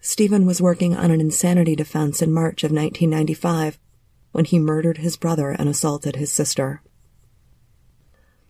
Steven 0.00 0.46
was 0.46 0.62
working 0.62 0.96
on 0.96 1.10
an 1.10 1.20
insanity 1.20 1.76
defense 1.76 2.22
in 2.22 2.32
March 2.32 2.64
of 2.64 2.70
1995 2.70 3.78
when 4.32 4.46
he 4.46 4.58
murdered 4.58 4.98
his 4.98 5.18
brother 5.18 5.50
and 5.50 5.68
assaulted 5.68 6.16
his 6.16 6.32
sister. 6.32 6.80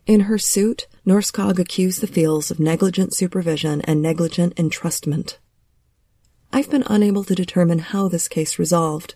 In 0.07 0.20
her 0.20 0.38
suit, 0.38 0.87
Norskog 1.05 1.59
accused 1.59 2.01
the 2.01 2.07
Pfiels 2.07 2.53
of 2.53 2.61
negligent 2.61 3.12
supervision 3.12 3.81
and 3.81 4.01
negligent 4.01 4.55
entrustment. 4.55 5.38
I've 6.52 6.70
been 6.70 6.84
unable 6.87 7.24
to 7.24 7.34
determine 7.34 7.78
how 7.78 8.08
this 8.08 8.28
case 8.28 8.58
resolved. 8.58 9.14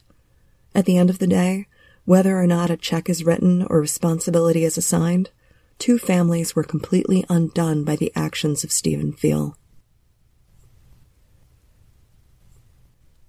At 0.74 0.84
the 0.84 0.96
end 0.96 1.10
of 1.10 1.18
the 1.18 1.26
day, 1.26 1.66
whether 2.04 2.38
or 2.38 2.46
not 2.46 2.70
a 2.70 2.76
check 2.76 3.08
is 3.08 3.24
written 3.24 3.62
or 3.68 3.80
responsibility 3.80 4.64
is 4.64 4.76
assigned, 4.76 5.30
two 5.78 5.98
families 5.98 6.54
were 6.54 6.62
completely 6.62 7.24
undone 7.28 7.84
by 7.84 7.96
the 7.96 8.12
actions 8.14 8.64
of 8.64 8.72
Steven 8.72 9.12
Pfiel. 9.12 9.54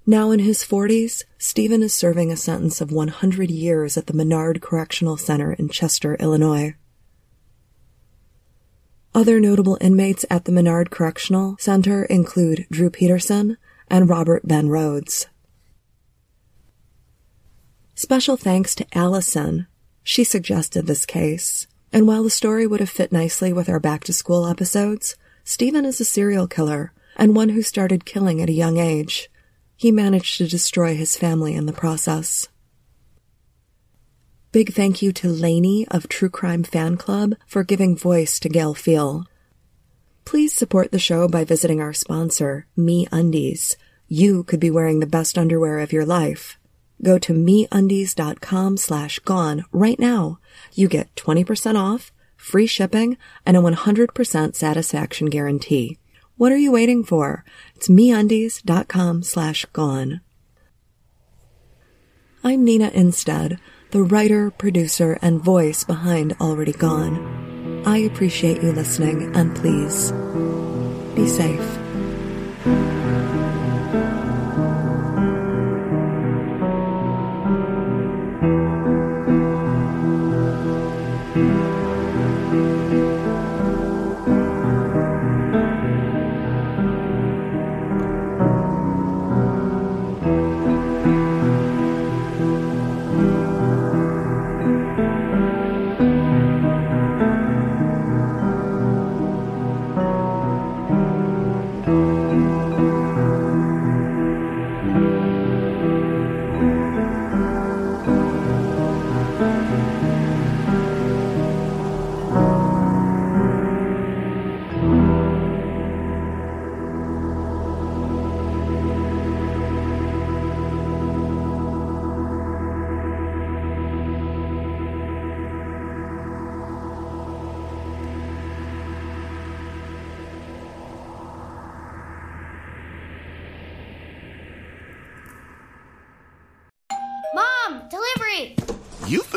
Now 0.05 0.31
in 0.31 0.39
his 0.39 0.65
40s, 0.65 1.23
Steven 1.37 1.81
is 1.81 1.93
serving 1.93 2.29
a 2.29 2.35
sentence 2.35 2.81
of 2.81 2.91
100 2.91 3.49
years 3.49 3.95
at 3.95 4.07
the 4.07 4.13
Menard 4.13 4.61
Correctional 4.61 5.15
Center 5.15 5.53
in 5.53 5.69
Chester, 5.69 6.15
Illinois. 6.15 6.75
Other 9.15 9.39
notable 9.39 9.77
inmates 9.79 10.25
at 10.29 10.43
the 10.43 10.51
Menard 10.51 10.91
Correctional 10.91 11.55
Center 11.57 12.03
include 12.05 12.65
Drew 12.69 12.89
Peterson 12.89 13.57
and 13.89 14.09
Robert 14.09 14.47
Ben 14.47 14.69
Rhodes. 14.69 15.27
Special 17.95 18.37
thanks 18.37 18.75
to 18.75 18.87
Allison. 18.93 19.67
She 20.03 20.23
suggested 20.23 20.87
this 20.87 21.05
case. 21.05 21.67
And 21.91 22.07
while 22.07 22.23
the 22.23 22.29
story 22.29 22.65
would 22.65 22.79
have 22.79 22.89
fit 22.89 23.11
nicely 23.11 23.53
with 23.53 23.69
our 23.69 23.79
back 23.79 24.03
to 24.05 24.13
school 24.13 24.47
episodes, 24.47 25.15
Steven 25.43 25.85
is 25.85 26.01
a 26.01 26.05
serial 26.05 26.47
killer 26.47 26.91
and 27.15 27.35
one 27.35 27.49
who 27.49 27.61
started 27.61 28.05
killing 28.05 28.41
at 28.41 28.49
a 28.49 28.53
young 28.53 28.77
age. 28.77 29.29
He 29.75 29.91
managed 29.91 30.37
to 30.37 30.47
destroy 30.47 30.95
his 30.95 31.17
family 31.17 31.53
in 31.53 31.65
the 31.65 31.73
process. 31.73 32.47
Big 34.51 34.73
thank 34.73 35.01
you 35.01 35.11
to 35.13 35.29
Lainey 35.29 35.87
of 35.89 36.07
True 36.07 36.29
Crime 36.29 36.63
Fan 36.63 36.97
Club 36.97 37.35
for 37.47 37.63
giving 37.63 37.97
voice 37.97 38.39
to 38.39 38.49
Gail 38.49 38.73
Pfiel. 38.73 39.25
Please 40.25 40.53
support 40.53 40.91
the 40.91 40.99
show 40.99 41.27
by 41.27 41.43
visiting 41.43 41.81
our 41.81 41.93
sponsor, 41.93 42.65
MeUndies. 42.77 43.75
You 44.07 44.43
could 44.43 44.59
be 44.59 44.71
wearing 44.71 44.99
the 44.99 45.07
best 45.07 45.37
underwear 45.37 45.79
of 45.79 45.91
your 45.91 46.05
life. 46.05 46.57
Go 47.01 47.17
to 47.19 47.33
meundies.com 47.33 48.77
slash 48.77 49.19
gone 49.19 49.65
right 49.71 49.99
now. 49.99 50.39
You 50.73 50.87
get 50.87 51.13
20% 51.15 51.75
off, 51.75 52.11
free 52.37 52.67
shipping, 52.67 53.17
and 53.45 53.57
a 53.57 53.61
100% 53.61 54.55
satisfaction 54.55 55.27
guarantee. 55.27 55.97
What 56.37 56.51
are 56.51 56.57
you 56.57 56.71
waiting 56.71 57.03
for? 57.03 57.43
It's 57.75 57.89
meundies.com 57.89 59.23
slash 59.23 59.65
gone. 59.65 60.21
I'm 62.43 62.63
Nina 62.63 62.89
Innsted, 62.91 63.59
the 63.91 64.03
writer, 64.03 64.51
producer, 64.51 65.17
and 65.21 65.41
voice 65.41 65.83
behind 65.83 66.35
Already 66.41 66.73
Gone. 66.73 67.42
I 67.85 67.97
appreciate 67.97 68.63
you 68.63 68.71
listening, 68.71 69.35
and 69.35 69.53
please, 69.55 70.11
be 71.15 71.27
safe. 71.27 72.92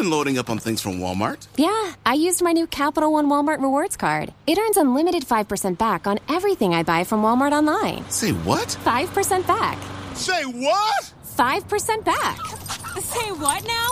Been 0.07 0.17
loading 0.17 0.39
up 0.39 0.49
on 0.49 0.59
things 0.59 0.81
from 0.81 1.01
Walmart. 1.01 1.49
Yeah, 1.57 1.93
I 2.05 2.15
used 2.15 2.41
my 2.43 2.53
new 2.53 2.67
Capital 2.69 3.13
One 3.13 3.29
Walmart 3.29 3.61
Rewards 3.61 3.97
card. 3.97 4.33
It 4.47 4.57
earns 4.57 4.77
unlimited 4.77 5.25
5% 5.27 5.79
back 5.79 6.07
on 6.07 6.21
everything 6.29 6.75
I 6.75 6.85
buy 6.85 7.03
from 7.03 7.23
Walmart 7.23 7.53
online. 7.53 8.09
Say 8.09 8.31
what? 8.31 8.69
5% 8.85 9.47
back. 9.47 9.77
Say 10.15 10.45
what? 10.45 11.13
5% 11.37 12.05
back. 12.05 12.39
Say 13.01 13.33
what 13.33 13.67
now? 13.67 13.89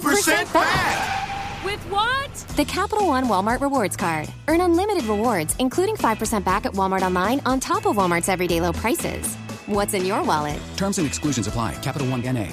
5% 0.00 0.52
back! 0.52 1.64
With 1.64 1.80
what? 1.90 2.32
The 2.56 2.64
Capital 2.64 3.06
One 3.08 3.26
Walmart 3.26 3.60
Rewards 3.60 3.96
card. 3.96 4.28
Earn 4.48 4.62
unlimited 4.62 5.04
rewards, 5.04 5.54
including 5.58 5.96
5% 5.96 6.42
back 6.42 6.64
at 6.64 6.72
Walmart 6.72 7.02
online 7.02 7.40
on 7.44 7.60
top 7.60 7.84
of 7.84 7.96
Walmart's 7.96 8.30
everyday 8.30 8.60
low 8.62 8.72
prices. 8.72 9.34
What's 9.66 9.92
in 9.92 10.06
your 10.06 10.22
wallet? 10.24 10.58
Terms 10.76 10.96
and 10.98 11.06
exclusions 11.06 11.46
apply. 11.46 11.74
Capital 11.82 12.08
One 12.08 12.22
NA. 12.22 12.48